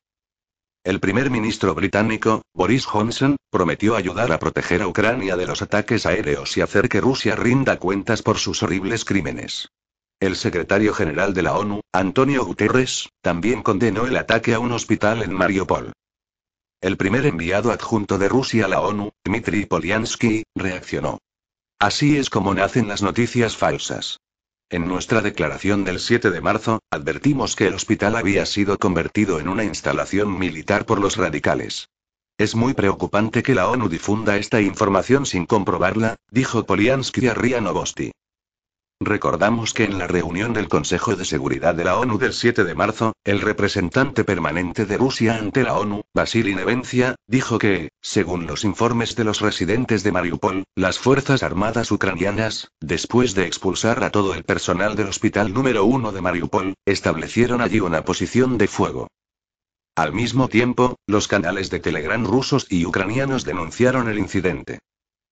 El 0.83 0.99
primer 0.99 1.31
ministro 1.31 1.77
británico, 1.77 2.43
Boris 2.53 2.87
Johnson, 2.87 3.37
prometió 3.51 3.95
ayudar 3.95 4.33
a 4.33 4.41
proteger 4.41 4.83
a 4.83 4.89
Ucrania 4.89 5.37
de 5.37 5.47
los 5.47 5.63
ataques 5.63 6.07
aéreos 6.07 6.57
y 6.57 6.61
hacer 6.61 6.89
que 6.89 7.01
Rusia 7.01 7.37
rinda 7.37 7.79
cuentas 7.79 8.23
por 8.23 8.39
sus 8.39 8.65
horribles 8.65 9.05
crímenes. 9.05 9.69
El 10.19 10.35
secretario 10.35 10.93
general 10.93 11.35
de 11.35 11.43
la 11.43 11.57
ONU, 11.57 11.83
Antonio 11.93 12.45
Guterres, 12.45 13.11
también 13.23 13.63
condenó 13.63 14.09
el 14.09 14.17
ataque 14.17 14.55
a 14.55 14.59
un 14.59 14.73
hospital 14.73 15.23
en 15.23 15.33
Mariupol. 15.33 15.93
El 16.81 16.97
primer 16.97 17.27
enviado 17.27 17.71
adjunto 17.71 18.19
de 18.19 18.29
Rusia 18.29 18.65
a 18.65 18.69
la 18.69 18.81
ONU, 18.81 19.13
Dmitry 19.25 19.67
Polyansky, 19.67 20.43
reaccionó. 20.57 21.19
Así 21.79 22.17
es 22.17 22.29
como 22.29 22.55
nacen 22.55 22.89
las 22.89 23.03
noticias 23.03 23.57
falsas. 23.57 24.19
En 24.71 24.89
nuestra 24.89 25.21
declaración 25.21 25.85
del 25.85 26.01
7 26.01 26.31
de 26.31 26.41
marzo, 26.41 26.81
advertimos 26.91 27.55
que 27.55 27.67
el 27.67 27.75
hospital 27.75 28.17
había 28.17 28.47
sido 28.47 28.79
convertido 28.79 29.39
en 29.39 29.49
una 29.49 29.65
instalación 29.65 30.39
militar 30.39 30.87
por 30.87 31.01
los 31.01 31.17
radicales. 31.17 31.89
Es 32.39 32.57
muy 32.57 32.75
preocupante 32.75 33.43
que 33.43 33.55
la 33.55 33.69
ONU 33.69 33.89
difunda 33.89 34.37
esta 34.37 34.61
información 34.61 35.27
sin 35.27 35.47
comprobarla, 35.47 36.17
dijo 36.31 36.65
Poliansky 36.67 37.29
a 37.29 37.35
Ria 37.35 37.61
Novosti. 37.61 38.11
Recordamos 39.01 39.75
que 39.75 39.85
en 39.85 39.99
la 39.99 40.07
reunión 40.07 40.53
del 40.53 40.69
Consejo 40.69 41.17
de 41.17 41.25
Seguridad 41.25 41.75
de 41.75 41.85
la 41.85 41.99
ONU 41.99 42.17
del 42.17 42.33
7 42.33 42.65
de 42.65 42.75
marzo, 42.75 43.13
el 43.25 43.41
representante 43.41 44.25
permanente 44.25 44.87
de 44.87 44.97
Rusia 44.97 45.37
ante 45.37 45.65
la 45.65 45.75
ONU, 45.75 46.03
Vasily 46.15 46.55
Nevencia, 46.55 47.17
dijo 47.27 47.59
que, 47.59 47.91
según 48.01 48.47
los 48.47 48.65
informes 48.65 49.17
de 49.17 49.25
los 49.25 49.41
residentes 49.41 50.05
de 50.05 50.13
Mariupol, 50.13 50.65
las 50.77 50.99
Fuerzas 50.99 51.43
Armadas 51.43 51.91
ucranianas, 51.91 52.69
después 52.81 53.35
de 53.35 53.47
expulsar 53.47 54.05
a 54.05 54.11
todo 54.11 54.33
el 54.33 54.45
personal 54.45 54.95
del 54.95 55.09
hospital 55.09 55.53
número 55.53 55.85
1 55.85 56.13
de 56.13 56.21
Mariupol, 56.21 56.75
establecieron 56.87 57.61
allí 57.61 57.81
una 57.81 58.05
posición 58.05 58.59
de 58.59 58.69
fuego. 58.69 59.09
Al 59.97 60.13
mismo 60.13 60.49
tiempo, 60.49 60.97
los 61.07 61.29
canales 61.29 61.69
de 61.71 61.81
Telegram 61.81 62.25
rusos 62.25 62.67
y 62.69 62.87
ucranianos 62.87 63.45
denunciaron 63.45 64.09
el 64.09 64.19
incidente. 64.19 64.81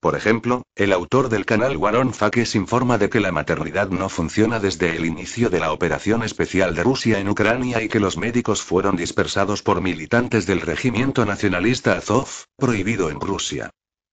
Por 0.02 0.16
ejemplo, 0.16 0.64
el 0.74 0.92
autor 0.92 1.28
del 1.28 1.46
canal 1.46 1.76
Waron 1.76 2.12
Fakes 2.12 2.58
informa 2.58 2.98
de 2.98 3.08
que 3.08 3.20
la 3.20 3.30
maternidad 3.30 3.88
no 3.90 4.08
funciona 4.08 4.58
desde 4.58 4.96
el 4.96 5.04
inicio 5.04 5.48
de 5.48 5.60
la 5.60 5.70
operación 5.70 6.24
especial 6.24 6.74
de 6.74 6.82
Rusia 6.82 7.20
en 7.20 7.28
Ucrania 7.28 7.80
y 7.80 7.88
que 7.88 8.00
los 8.00 8.16
médicos 8.16 8.62
fueron 8.62 8.96
dispersados 8.96 9.62
por 9.62 9.80
militantes 9.80 10.44
del 10.44 10.60
regimiento 10.60 11.24
nacionalista 11.24 11.92
Azov, 11.92 12.26
prohibido 12.56 13.10
en 13.10 13.20
Rusia. 13.20 13.70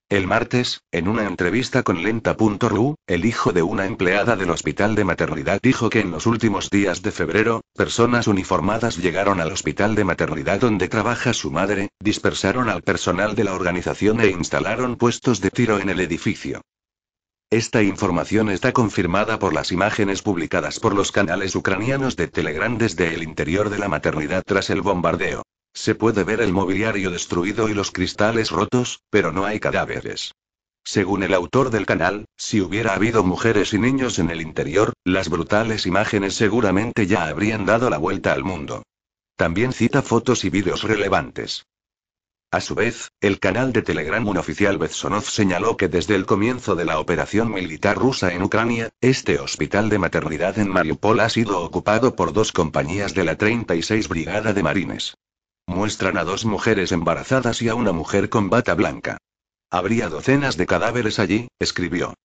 El 0.10 0.26
martes, 0.26 0.82
en 0.92 1.08
una 1.08 1.28
entrevista 1.28 1.84
con 1.84 2.02
Lenta.ru, 2.02 2.96
el 3.06 3.26
hijo 3.26 3.54
de 3.54 3.62
una 3.62 3.86
empleada 3.86 4.36
del 4.36 4.50
hospital 4.50 4.96
de 4.96 5.04
maternidad 5.04 5.60
dijo 5.62 5.92
que 5.92 6.00
en 6.00 6.10
los 6.10 6.26
últimos 6.26 6.72
días 6.72 7.04
de 7.04 7.12
febrero, 7.12 7.62
personas 7.76 8.26
uniformadas 8.26 8.98
llegaron 8.98 9.40
al 9.40 9.52
hospital 9.52 9.94
de 9.94 10.06
maternidad 10.06 10.62
donde 10.62 10.88
trabaja 10.88 11.32
su 11.34 11.52
madre, 11.52 11.90
dispersaron 12.00 12.70
al 12.70 12.82
personal 12.82 13.36
de 13.36 13.44
la 13.44 13.54
organización 13.54 14.20
e 14.20 14.32
instalaron 14.32 14.96
puestos 14.96 15.42
de 15.42 15.52
tiro 15.52 15.78
en 15.78 15.90
el 15.90 16.00
edificio. 16.00 16.62
Esta 17.52 17.84
información 17.84 18.50
está 18.50 18.72
confirmada 18.72 19.38
por 19.38 19.54
las 19.54 19.72
imágenes 19.72 20.24
publicadas 20.24 20.80
por 20.80 20.96
los 20.96 21.12
canales 21.12 21.56
ucranianos 21.56 22.16
de 22.16 22.28
Telegram 22.28 22.76
desde 22.80 23.14
el 23.14 23.22
interior 23.22 23.70
de 23.70 23.78
la 23.78 23.90
maternidad 23.90 24.42
tras 24.44 24.72
el 24.72 24.82
bombardeo. 24.82 25.44
Se 25.82 25.96
puede 25.96 26.26
ver 26.26 26.42
el 26.42 26.52
mobiliario 26.52 27.10
destruido 27.10 27.70
y 27.70 27.74
los 27.74 27.92
cristales 27.92 28.52
rotos, 28.52 29.00
pero 29.10 29.32
no 29.32 29.46
hay 29.46 29.62
cadáveres. 29.62 30.34
Según 30.84 31.24
el 31.24 31.34
autor 31.34 31.70
del 31.70 31.86
canal, 31.86 32.26
si 32.36 32.60
hubiera 32.60 32.96
habido 32.96 33.24
mujeres 33.24 33.74
y 33.74 33.80
niños 33.80 34.20
en 34.20 34.30
el 34.30 34.42
interior, 34.42 34.92
las 35.06 35.30
brutales 35.30 35.86
imágenes 35.86 36.34
seguramente 36.34 37.08
ya 37.08 37.28
habrían 37.28 37.66
dado 37.66 37.90
la 37.90 37.98
vuelta 37.98 38.34
al 38.34 38.44
mundo. 38.44 38.84
También 39.38 39.72
cita 39.72 40.02
fotos 40.02 40.44
y 40.44 40.50
vídeos 40.50 40.84
relevantes. 40.84 41.66
A 42.52 42.60
su 42.60 42.76
vez, 42.76 43.08
el 43.22 43.40
canal 43.40 43.72
de 43.72 43.82
Telegram 43.82 44.28
oficial 44.28 44.78
Betsonov 44.78 45.24
señaló 45.24 45.78
que 45.78 45.88
desde 45.88 46.16
el 46.16 46.26
comienzo 46.26 46.76
de 46.76 46.84
la 46.84 47.00
operación 47.00 47.54
militar 47.54 47.98
rusa 47.98 48.34
en 48.34 48.44
Ucrania, 48.44 48.90
este 49.00 49.40
hospital 49.40 49.88
de 49.88 50.00
maternidad 50.00 50.60
en 50.60 50.68
Mariupol 50.68 51.22
ha 51.22 51.30
sido 51.30 51.62
ocupado 51.62 52.18
por 52.18 52.34
dos 52.34 52.52
compañías 52.52 53.14
de 53.14 53.24
la 53.24 53.38
36 53.38 54.10
Brigada 54.10 54.52
de 54.52 54.62
Marines. 54.62 55.16
Muestran 55.70 56.18
a 56.18 56.24
dos 56.24 56.46
mujeres 56.46 56.92
embarazadas 56.92 57.62
y 57.62 57.70
a 57.70 57.76
una 57.76 57.92
mujer 57.92 58.30
con 58.30 58.50
bata 58.50 58.74
blanca. 58.74 59.20
Habría 59.70 60.10
docenas 60.10 60.58
de 60.58 60.66
cadáveres 60.66 61.20
allí, 61.20 61.48
escribió. 61.60 62.16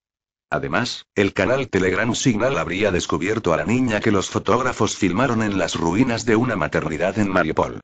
Además, 0.49 1.05
el 1.15 1.35
canal 1.35 1.69
Telegram 1.69 2.15
Signal 2.15 2.57
habría 2.57 2.91
descubierto 2.91 3.53
a 3.53 3.59
la 3.59 3.67
niña 3.67 4.01
que 4.01 4.13
los 4.13 4.31
fotógrafos 4.31 4.97
filmaron 4.97 5.43
en 5.43 5.59
las 5.59 5.75
ruinas 5.75 6.25
de 6.25 6.37
una 6.37 6.57
maternidad 6.57 7.19
en 7.19 7.29
Mariupol. 7.29 7.81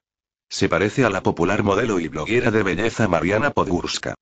Se 0.48 0.70
parece 0.70 1.04
a 1.04 1.10
la 1.10 1.22
popular 1.22 1.62
modelo 1.62 2.00
y 2.00 2.08
bloguera 2.08 2.50
de 2.50 2.62
belleza 2.62 3.06
Mariana 3.06 3.50
Podgurska. 3.50 4.14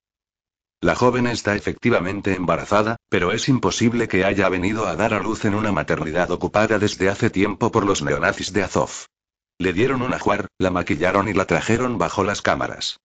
La 0.80 0.96
joven 0.96 1.28
está 1.28 1.54
efectivamente 1.54 2.34
embarazada, 2.34 2.96
pero 3.08 3.30
es 3.30 3.48
imposible 3.48 4.08
que 4.08 4.24
haya 4.24 4.48
venido 4.48 4.88
a 4.88 4.96
dar 4.96 5.14
a 5.14 5.20
luz 5.20 5.44
en 5.44 5.54
una 5.54 5.70
maternidad 5.70 6.32
ocupada 6.32 6.80
desde 6.80 7.08
hace 7.08 7.30
tiempo 7.30 7.70
por 7.70 7.86
los 7.86 8.02
neonazis 8.02 8.52
de 8.52 8.64
Azov. 8.64 9.06
Le 9.58 9.72
dieron 9.72 10.02
un 10.02 10.14
ajuar, 10.14 10.46
la 10.58 10.70
maquillaron 10.70 11.28
y 11.28 11.34
la 11.34 11.44
trajeron 11.44 11.98
bajo 11.98 12.22
las 12.22 12.42
cámaras. 12.42 13.00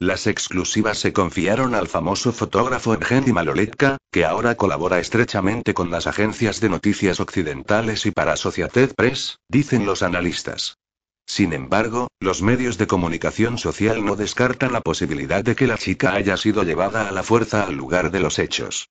Las 0.00 0.26
exclusivas 0.26 0.98
se 0.98 1.12
confiaron 1.12 1.74
al 1.74 1.88
famoso 1.88 2.32
fotógrafo 2.32 2.94
Evgeny 2.94 3.32
Maloletka, 3.32 3.98
que 4.10 4.24
ahora 4.24 4.54
colabora 4.54 5.00
estrechamente 5.00 5.74
con 5.74 5.90
las 5.90 6.06
agencias 6.06 6.60
de 6.60 6.68
noticias 6.68 7.20
occidentales 7.20 8.06
y 8.06 8.10
para 8.10 8.32
Associated 8.32 8.94
Press, 8.94 9.38
dicen 9.48 9.86
los 9.86 10.02
analistas. 10.02 10.78
Sin 11.26 11.52
embargo, 11.52 12.08
los 12.20 12.40
medios 12.40 12.78
de 12.78 12.86
comunicación 12.86 13.58
social 13.58 14.02
no 14.04 14.16
descartan 14.16 14.72
la 14.72 14.80
posibilidad 14.80 15.44
de 15.44 15.56
que 15.56 15.66
la 15.66 15.76
chica 15.76 16.14
haya 16.14 16.38
sido 16.38 16.62
llevada 16.62 17.06
a 17.06 17.12
la 17.12 17.22
fuerza 17.22 17.64
al 17.64 17.74
lugar 17.74 18.10
de 18.10 18.20
los 18.20 18.38
hechos. 18.38 18.88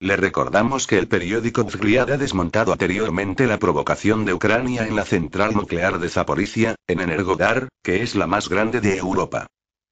Le 0.00 0.16
recordamos 0.16 0.86
que 0.86 0.98
el 0.98 1.08
periódico 1.08 1.64
Vzgliad 1.64 2.10
ha 2.10 2.18
desmontado 2.18 2.72
anteriormente 2.72 3.46
la 3.46 3.58
provocación 3.58 4.24
de 4.24 4.34
Ucrania 4.34 4.86
en 4.86 4.96
la 4.96 5.04
central 5.04 5.54
nuclear 5.54 5.98
de 5.98 6.10
Zaporizhia, 6.10 6.74
en 6.86 7.00
Energodar, 7.00 7.68
que 7.82 8.02
es 8.02 8.14
la 8.14 8.26
más 8.26 8.48
grande 8.48 8.80
de 8.80 8.98
Europa. 8.98 9.46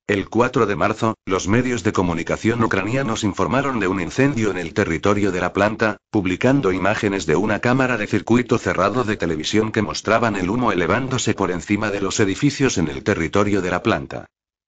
El 0.09 0.29
4 0.29 0.67
de 0.67 0.77
marzo, 0.77 1.15
los 1.25 1.47
medios 1.47 1.85
de 1.85 1.93
comunicación 1.93 2.63
ucranianos 2.63 3.23
informaron 3.23 3.79
de 3.79 3.87
un 3.87 4.01
incendio 4.01 4.51
en 4.51 4.59
el 4.59 4.75
territorio 4.75 5.31
de 5.31 5.41
la 5.41 5.53
planta, 5.53 5.97
publicando 6.11 6.73
imágenes 6.73 7.25
de 7.25 7.37
una 7.37 7.61
cámara 7.61 7.97
de 7.97 8.09
circuito 8.09 8.59
cerrado 8.59 9.05
de 9.05 9.17
televisión 9.17 9.71
que 9.71 9.81
mostraban 9.81 10.35
el 10.35 10.51
humo 10.51 10.73
elevándose 10.73 11.35
por 11.35 11.53
encima 11.53 11.91
de 11.91 12.01
los 12.01 12.19
edificios 12.19 12.77
en 12.77 12.89
el 12.89 13.05
territorio 13.05 13.63
de 13.63 13.71
la 13.71 13.83
planta. 13.83 14.27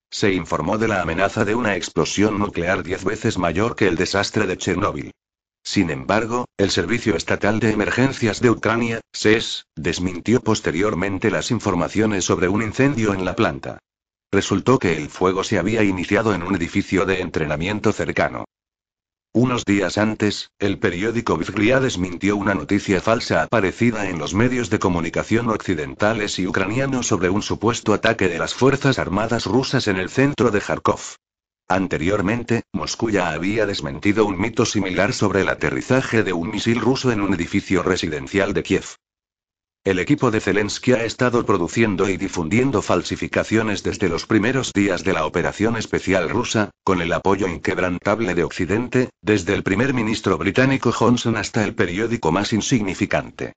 Se 0.08 0.32
informó 0.32 0.78
de 0.78 0.86
la 0.86 1.02
amenaza 1.02 1.44
de 1.44 1.56
una 1.56 1.74
explosión 1.74 2.38
nuclear 2.38 2.84
diez 2.84 3.04
veces 3.04 3.36
mayor 3.36 3.74
que 3.74 3.88
el 3.88 3.96
desastre 3.96 4.46
de 4.46 4.56
Chernóbil. 4.56 5.10
Sin 5.64 5.88
embargo, 5.88 6.44
el 6.58 6.70
Servicio 6.70 7.16
Estatal 7.16 7.58
de 7.58 7.70
Emergencias 7.70 8.40
de 8.40 8.50
Ucrania, 8.50 9.00
SES, 9.14 9.64
desmintió 9.74 10.40
posteriormente 10.40 11.30
las 11.30 11.50
informaciones 11.50 12.26
sobre 12.26 12.48
un 12.48 12.62
incendio 12.62 13.14
en 13.14 13.24
la 13.24 13.34
planta. 13.34 13.78
Resultó 14.30 14.78
que 14.78 14.96
el 14.96 15.08
fuego 15.08 15.42
se 15.42 15.58
había 15.58 15.82
iniciado 15.82 16.34
en 16.34 16.42
un 16.42 16.54
edificio 16.54 17.06
de 17.06 17.22
entrenamiento 17.22 17.92
cercano. 17.92 18.44
Unos 19.32 19.64
días 19.64 19.96
antes, 19.96 20.50
el 20.60 20.78
periódico 20.78 21.36
Vizglia 21.38 21.80
desmintió 21.80 22.36
una 22.36 22.54
noticia 22.54 23.00
falsa 23.00 23.42
aparecida 23.42 24.08
en 24.08 24.18
los 24.18 24.34
medios 24.34 24.70
de 24.70 24.78
comunicación 24.78 25.48
occidentales 25.48 26.38
y 26.38 26.46
ucranianos 26.46 27.08
sobre 27.08 27.30
un 27.30 27.42
supuesto 27.42 27.94
ataque 27.94 28.28
de 28.28 28.38
las 28.38 28.54
Fuerzas 28.54 28.98
Armadas 28.98 29.46
rusas 29.46 29.88
en 29.88 29.96
el 29.96 30.10
centro 30.10 30.50
de 30.50 30.60
Kharkov. 30.60 31.16
Anteriormente, 31.68 32.64
Moscú 32.72 33.10
ya 33.10 33.30
había 33.30 33.64
desmentido 33.64 34.26
un 34.26 34.38
mito 34.38 34.66
similar 34.66 35.14
sobre 35.14 35.40
el 35.40 35.48
aterrizaje 35.48 36.22
de 36.22 36.32
un 36.32 36.50
misil 36.50 36.80
ruso 36.80 37.10
en 37.10 37.22
un 37.22 37.32
edificio 37.32 37.82
residencial 37.82 38.52
de 38.52 38.62
Kiev. 38.62 38.84
El 39.82 39.98
equipo 39.98 40.30
de 40.30 40.40
Zelensky 40.40 40.92
ha 40.92 41.04
estado 41.04 41.44
produciendo 41.44 42.08
y 42.08 42.16
difundiendo 42.16 42.80
falsificaciones 42.80 43.82
desde 43.82 44.08
los 44.08 44.26
primeros 44.26 44.72
días 44.72 45.04
de 45.04 45.12
la 45.12 45.26
operación 45.26 45.76
especial 45.76 46.30
rusa, 46.30 46.70
con 46.84 47.02
el 47.02 47.12
apoyo 47.12 47.48
inquebrantable 47.48 48.34
de 48.34 48.44
Occidente, 48.44 49.10
desde 49.20 49.54
el 49.54 49.62
primer 49.62 49.92
ministro 49.92 50.38
británico 50.38 50.90
Johnson 50.90 51.36
hasta 51.36 51.64
el 51.64 51.74
periódico 51.74 52.32
más 52.32 52.52
insignificante. 52.52 53.52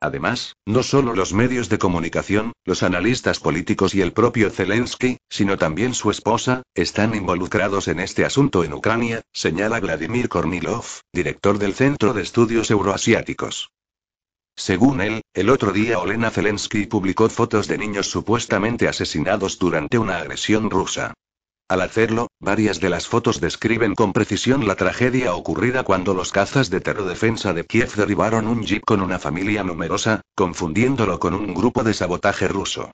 Además, 0.00 0.56
no 0.66 0.82
solo 0.82 1.14
los 1.14 1.34
medios 1.34 1.68
de 1.68 1.78
comunicación, 1.78 2.52
los 2.64 2.82
analistas 2.82 3.38
políticos 3.38 3.94
y 3.94 4.00
el 4.00 4.14
propio 4.14 4.50
Zelensky, 4.50 5.18
sino 5.28 5.58
también 5.58 5.92
su 5.92 6.10
esposa, 6.10 6.62
están 6.74 7.14
involucrados 7.14 7.86
en 7.86 8.00
este 8.00 8.24
asunto 8.24 8.64
en 8.64 8.72
Ucrania, 8.72 9.20
señala 9.32 9.78
Vladimir 9.78 10.30
Kornilov, 10.30 10.86
director 11.12 11.58
del 11.58 11.74
Centro 11.74 12.14
de 12.14 12.22
Estudios 12.22 12.70
Euroasiáticos. 12.70 13.70
Según 14.56 15.00
él, 15.02 15.22
el 15.34 15.50
otro 15.50 15.72
día 15.72 15.98
Olena 15.98 16.30
Zelensky 16.30 16.86
publicó 16.86 17.28
fotos 17.28 17.68
de 17.68 17.78
niños 17.78 18.10
supuestamente 18.10 18.88
asesinados 18.88 19.58
durante 19.58 19.98
una 19.98 20.16
agresión 20.16 20.70
rusa. 20.70 21.14
Al 21.70 21.82
hacerlo, 21.82 22.26
varias 22.40 22.80
de 22.80 22.90
las 22.90 23.06
fotos 23.06 23.40
describen 23.40 23.94
con 23.94 24.12
precisión 24.12 24.66
la 24.66 24.74
tragedia 24.74 25.34
ocurrida 25.34 25.84
cuando 25.84 26.14
los 26.14 26.32
cazas 26.32 26.68
de 26.68 26.80
terrodefensa 26.80 27.52
de 27.52 27.64
Kiev 27.64 27.94
derribaron 27.94 28.48
un 28.48 28.64
jeep 28.64 28.82
con 28.84 29.00
una 29.00 29.20
familia 29.20 29.62
numerosa, 29.62 30.20
confundiéndolo 30.34 31.20
con 31.20 31.32
un 31.32 31.54
grupo 31.54 31.84
de 31.84 31.94
sabotaje 31.94 32.48
ruso. 32.48 32.90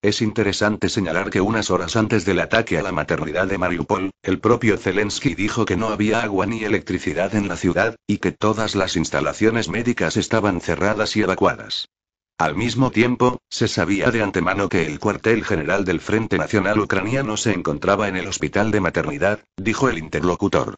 Es 0.00 0.22
interesante 0.22 0.88
señalar 0.88 1.28
que 1.28 1.42
unas 1.42 1.70
horas 1.70 1.94
antes 1.96 2.24
del 2.24 2.40
ataque 2.40 2.78
a 2.78 2.82
la 2.82 2.92
maternidad 2.92 3.46
de 3.46 3.58
Mariupol, 3.58 4.10
el 4.22 4.40
propio 4.40 4.78
Zelensky 4.78 5.34
dijo 5.34 5.66
que 5.66 5.76
no 5.76 5.88
había 5.88 6.22
agua 6.22 6.46
ni 6.46 6.64
electricidad 6.64 7.34
en 7.34 7.46
la 7.46 7.58
ciudad, 7.58 7.96
y 8.06 8.16
que 8.16 8.32
todas 8.32 8.74
las 8.74 8.96
instalaciones 8.96 9.68
médicas 9.68 10.16
estaban 10.16 10.62
cerradas 10.62 11.14
y 11.14 11.20
evacuadas. 11.20 11.90
Al 12.38 12.56
mismo 12.56 12.90
tiempo, 12.90 13.38
se 13.48 13.68
sabía 13.68 14.10
de 14.10 14.22
antemano 14.22 14.68
que 14.68 14.86
el 14.86 14.98
cuartel 14.98 15.44
general 15.44 15.84
del 15.84 16.00
Frente 16.00 16.38
Nacional 16.38 16.80
Ucraniano 16.80 17.36
se 17.36 17.52
encontraba 17.52 18.08
en 18.08 18.16
el 18.16 18.26
hospital 18.26 18.70
de 18.70 18.80
maternidad, 18.80 19.44
dijo 19.56 19.88
el 19.88 19.98
interlocutor. 19.98 20.74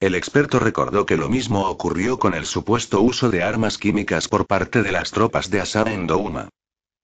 El 0.00 0.14
experto 0.14 0.60
recordó 0.60 1.06
que 1.06 1.16
lo 1.16 1.28
mismo 1.28 1.68
ocurrió 1.68 2.20
con 2.20 2.34
el 2.34 2.46
supuesto 2.46 3.00
uso 3.00 3.30
de 3.30 3.42
armas 3.42 3.78
químicas 3.78 4.28
por 4.28 4.46
parte 4.46 4.84
de 4.84 4.92
las 4.92 5.10
tropas 5.10 5.50
de 5.50 5.60
Assad 5.60 5.88
en 5.88 6.06
Douma. 6.06 6.48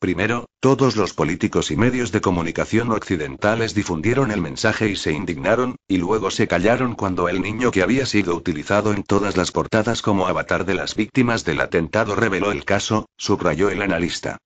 Primero, 0.05 0.51
todos 0.61 0.97
los 0.97 1.15
políticos 1.15 1.71
y 1.71 1.77
medios 1.79 2.13
de 2.13 2.21
comunicación 2.21 2.91
occidentales 2.91 3.75
difundieron 3.75 4.33
el 4.33 4.43
mensaje 4.43 4.91
y 4.91 4.97
se 4.97 5.13
indignaron, 5.13 5.77
y 5.89 5.97
luego 5.97 6.31
se 6.31 6.47
callaron 6.47 6.95
cuando 6.95 7.31
el 7.31 7.41
niño 7.41 7.71
que 7.71 7.81
había 7.81 8.05
sido 8.05 8.37
utilizado 8.37 8.93
en 8.93 9.03
todas 9.03 9.39
las 9.39 9.51
portadas 9.51 10.03
como 10.03 10.27
avatar 10.27 10.67
de 10.67 10.75
las 10.75 10.95
víctimas 10.95 11.47
del 11.47 11.59
atentado 11.63 12.15
reveló 12.17 12.53
el 12.53 12.67
caso, 12.67 13.09
subrayó 13.17 13.71
el 13.71 13.81
analista. 13.81 14.37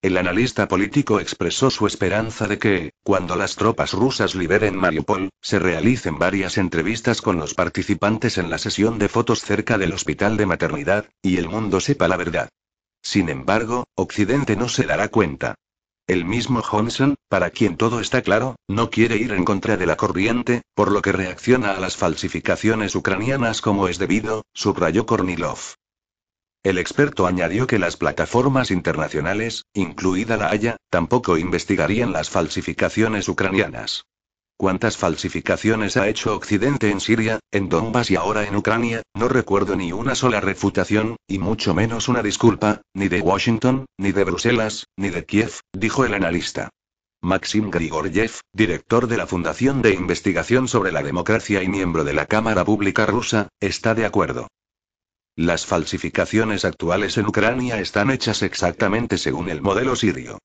El 0.00 0.16
analista 0.16 0.66
político 0.66 1.20
expresó 1.20 1.68
su 1.68 1.86
esperanza 1.86 2.46
de 2.46 2.58
que, 2.58 2.92
cuando 3.02 3.36
las 3.36 3.56
tropas 3.56 3.92
rusas 3.92 4.34
liberen 4.34 4.78
Mariupol, 4.78 5.28
se 5.42 5.58
realicen 5.58 6.18
varias 6.18 6.56
entrevistas 6.56 7.20
con 7.20 7.36
los 7.36 7.52
participantes 7.52 8.38
en 8.38 8.48
la 8.48 8.56
sesión 8.56 8.98
de 8.98 9.10
fotos 9.10 9.42
cerca 9.42 9.76
del 9.76 9.92
hospital 9.92 10.38
de 10.38 10.46
maternidad, 10.46 11.04
y 11.20 11.36
el 11.36 11.50
mundo 11.50 11.80
sepa 11.80 12.08
la 12.08 12.16
verdad. 12.16 12.48
Sin 13.02 13.28
embargo, 13.28 13.84
Occidente 13.94 14.56
no 14.56 14.68
se 14.68 14.84
dará 14.84 15.08
cuenta. 15.08 15.54
El 16.06 16.24
mismo 16.24 16.60
Johnson, 16.62 17.14
para 17.28 17.50
quien 17.50 17.76
todo 17.76 18.00
está 18.00 18.22
claro, 18.22 18.56
no 18.66 18.90
quiere 18.90 19.16
ir 19.16 19.32
en 19.32 19.44
contra 19.44 19.76
de 19.76 19.86
la 19.86 19.96
corriente, 19.96 20.62
por 20.74 20.90
lo 20.90 21.02
que 21.02 21.12
reacciona 21.12 21.72
a 21.72 21.80
las 21.80 21.96
falsificaciones 21.96 22.94
ucranianas 22.96 23.60
como 23.60 23.86
es 23.86 23.98
debido, 23.98 24.42
subrayó 24.52 25.06
Kornilov. 25.06 25.76
El 26.62 26.78
experto 26.78 27.26
añadió 27.26 27.66
que 27.66 27.78
las 27.78 27.96
plataformas 27.96 28.70
internacionales, 28.70 29.64
incluida 29.72 30.36
la 30.36 30.50
Haya, 30.50 30.76
tampoco 30.90 31.38
investigarían 31.38 32.12
las 32.12 32.28
falsificaciones 32.28 33.28
ucranianas. 33.28 34.04
¿Cuántas 34.60 34.98
falsificaciones 34.98 35.96
ha 35.96 36.06
hecho 36.06 36.36
Occidente 36.36 36.90
en 36.90 37.00
Siria, 37.00 37.40
en 37.50 37.70
Donbass 37.70 38.10
y 38.10 38.16
ahora 38.16 38.46
en 38.46 38.54
Ucrania? 38.54 39.00
No 39.14 39.26
recuerdo 39.26 39.74
ni 39.74 39.90
una 39.90 40.14
sola 40.14 40.38
refutación, 40.42 41.16
y 41.26 41.38
mucho 41.38 41.72
menos 41.72 42.08
una 42.08 42.22
disculpa, 42.22 42.82
ni 42.92 43.08
de 43.08 43.22
Washington, 43.22 43.86
ni 43.96 44.12
de 44.12 44.24
Bruselas, 44.24 44.84
ni 44.98 45.08
de 45.08 45.24
Kiev, 45.24 45.60
dijo 45.72 46.04
el 46.04 46.12
analista. 46.12 46.68
Maxim 47.22 47.70
Grigoriev, 47.70 48.32
director 48.52 49.06
de 49.06 49.16
la 49.16 49.26
Fundación 49.26 49.80
de 49.80 49.94
Investigación 49.94 50.68
sobre 50.68 50.92
la 50.92 51.02
Democracia 51.02 51.62
y 51.62 51.68
miembro 51.68 52.04
de 52.04 52.12
la 52.12 52.26
Cámara 52.26 52.62
Pública 52.62 53.06
rusa, 53.06 53.48
está 53.60 53.94
de 53.94 54.04
acuerdo. 54.04 54.48
Las 55.36 55.64
falsificaciones 55.64 56.66
actuales 56.66 57.16
en 57.16 57.24
Ucrania 57.24 57.80
están 57.80 58.10
hechas 58.10 58.42
exactamente 58.42 59.16
según 59.16 59.48
el 59.48 59.62
modelo 59.62 59.96
sirio. 59.96 60.38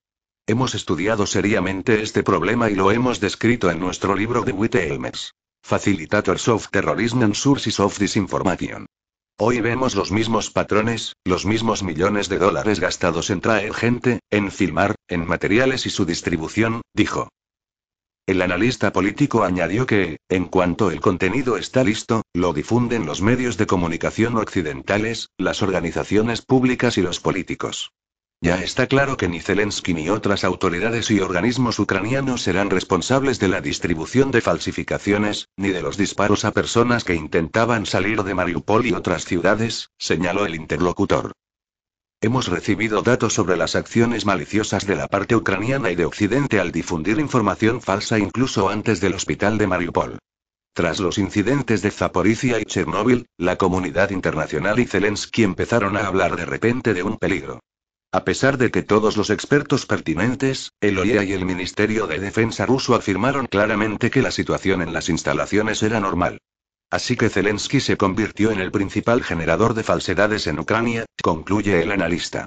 Hemos 0.48 0.76
estudiado 0.76 1.26
seriamente 1.26 2.02
este 2.02 2.22
problema 2.22 2.70
y 2.70 2.76
lo 2.76 2.92
hemos 2.92 3.18
descrito 3.18 3.68
en 3.68 3.80
nuestro 3.80 4.14
libro 4.14 4.42
de 4.42 4.52
Witte 4.52 4.86
Elmers. 4.86 5.34
Facilitators 5.64 6.46
of 6.46 6.68
Terrorism 6.70 7.24
and 7.24 7.34
Sources 7.34 7.80
of 7.80 7.98
Disinformation. 7.98 8.86
Hoy 9.38 9.60
vemos 9.60 9.96
los 9.96 10.12
mismos 10.12 10.52
patrones, 10.52 11.14
los 11.24 11.46
mismos 11.46 11.82
millones 11.82 12.28
de 12.28 12.38
dólares 12.38 12.78
gastados 12.78 13.30
en 13.30 13.40
traer 13.40 13.74
gente, 13.74 14.20
en 14.30 14.52
filmar, 14.52 14.94
en 15.08 15.26
materiales 15.26 15.84
y 15.84 15.90
su 15.90 16.04
distribución, 16.04 16.82
dijo. 16.94 17.28
El 18.24 18.40
analista 18.40 18.92
político 18.92 19.42
añadió 19.42 19.84
que, 19.84 20.18
en 20.28 20.44
cuanto 20.44 20.92
el 20.92 21.00
contenido 21.00 21.56
está 21.56 21.82
listo, 21.82 22.22
lo 22.32 22.52
difunden 22.52 23.04
los 23.04 23.20
medios 23.20 23.56
de 23.56 23.66
comunicación 23.66 24.36
occidentales, 24.36 25.28
las 25.38 25.60
organizaciones 25.60 26.42
públicas 26.42 26.98
y 26.98 27.02
los 27.02 27.18
políticos. 27.18 27.90
Ya 28.42 28.62
está 28.62 28.86
claro 28.86 29.16
que 29.16 29.28
ni 29.28 29.40
Zelensky 29.40 29.94
ni 29.94 30.10
otras 30.10 30.44
autoridades 30.44 31.10
y 31.10 31.20
organismos 31.20 31.78
ucranianos 31.78 32.42
serán 32.42 32.68
responsables 32.68 33.38
de 33.38 33.48
la 33.48 33.60
distribución 33.60 34.30
de 34.30 34.42
falsificaciones, 34.42 35.48
ni 35.56 35.70
de 35.70 35.80
los 35.80 35.96
disparos 35.96 36.44
a 36.44 36.52
personas 36.52 37.02
que 37.02 37.14
intentaban 37.14 37.86
salir 37.86 38.22
de 38.22 38.34
Mariupol 38.34 38.86
y 38.86 38.92
otras 38.92 39.24
ciudades, 39.24 39.90
señaló 39.98 40.44
el 40.44 40.54
interlocutor. 40.54 41.32
Hemos 42.20 42.48
recibido 42.48 43.02
datos 43.02 43.34
sobre 43.34 43.56
las 43.56 43.74
acciones 43.74 44.26
maliciosas 44.26 44.86
de 44.86 44.96
la 44.96 45.06
parte 45.06 45.34
ucraniana 45.34 45.90
y 45.90 45.96
de 45.96 46.04
Occidente 46.04 46.60
al 46.60 46.72
difundir 46.72 47.18
información 47.18 47.80
falsa 47.80 48.18
incluso 48.18 48.68
antes 48.68 49.00
del 49.00 49.14
hospital 49.14 49.58
de 49.58 49.66
Mariupol. 49.66 50.18
Tras 50.74 51.00
los 51.00 51.16
incidentes 51.16 51.80
de 51.80 51.90
Zaporizhia 51.90 52.60
y 52.60 52.64
Chernóbil, 52.64 53.26
la 53.38 53.56
comunidad 53.56 54.10
internacional 54.10 54.78
y 54.78 54.86
Zelensky 54.86 55.42
empezaron 55.42 55.96
a 55.96 56.06
hablar 56.06 56.36
de 56.36 56.44
repente 56.44 56.92
de 56.92 57.02
un 57.02 57.16
peligro. 57.16 57.60
A 58.16 58.24
pesar 58.24 58.56
de 58.56 58.70
que 58.70 58.82
todos 58.82 59.18
los 59.18 59.28
expertos 59.28 59.84
pertinentes, 59.84 60.72
el 60.80 60.98
OIA 60.98 61.22
y 61.22 61.34
el 61.34 61.44
Ministerio 61.44 62.06
de 62.06 62.18
Defensa 62.18 62.64
ruso 62.64 62.94
afirmaron 62.94 63.44
claramente 63.44 64.10
que 64.10 64.22
la 64.22 64.30
situación 64.30 64.80
en 64.80 64.94
las 64.94 65.10
instalaciones 65.10 65.82
era 65.82 66.00
normal. 66.00 66.40
Así 66.90 67.14
que 67.14 67.28
Zelensky 67.28 67.78
se 67.78 67.98
convirtió 67.98 68.52
en 68.52 68.60
el 68.60 68.70
principal 68.70 69.22
generador 69.22 69.74
de 69.74 69.82
falsedades 69.82 70.46
en 70.46 70.58
Ucrania, 70.58 71.04
concluye 71.22 71.82
el 71.82 71.92
analista. 71.92 72.46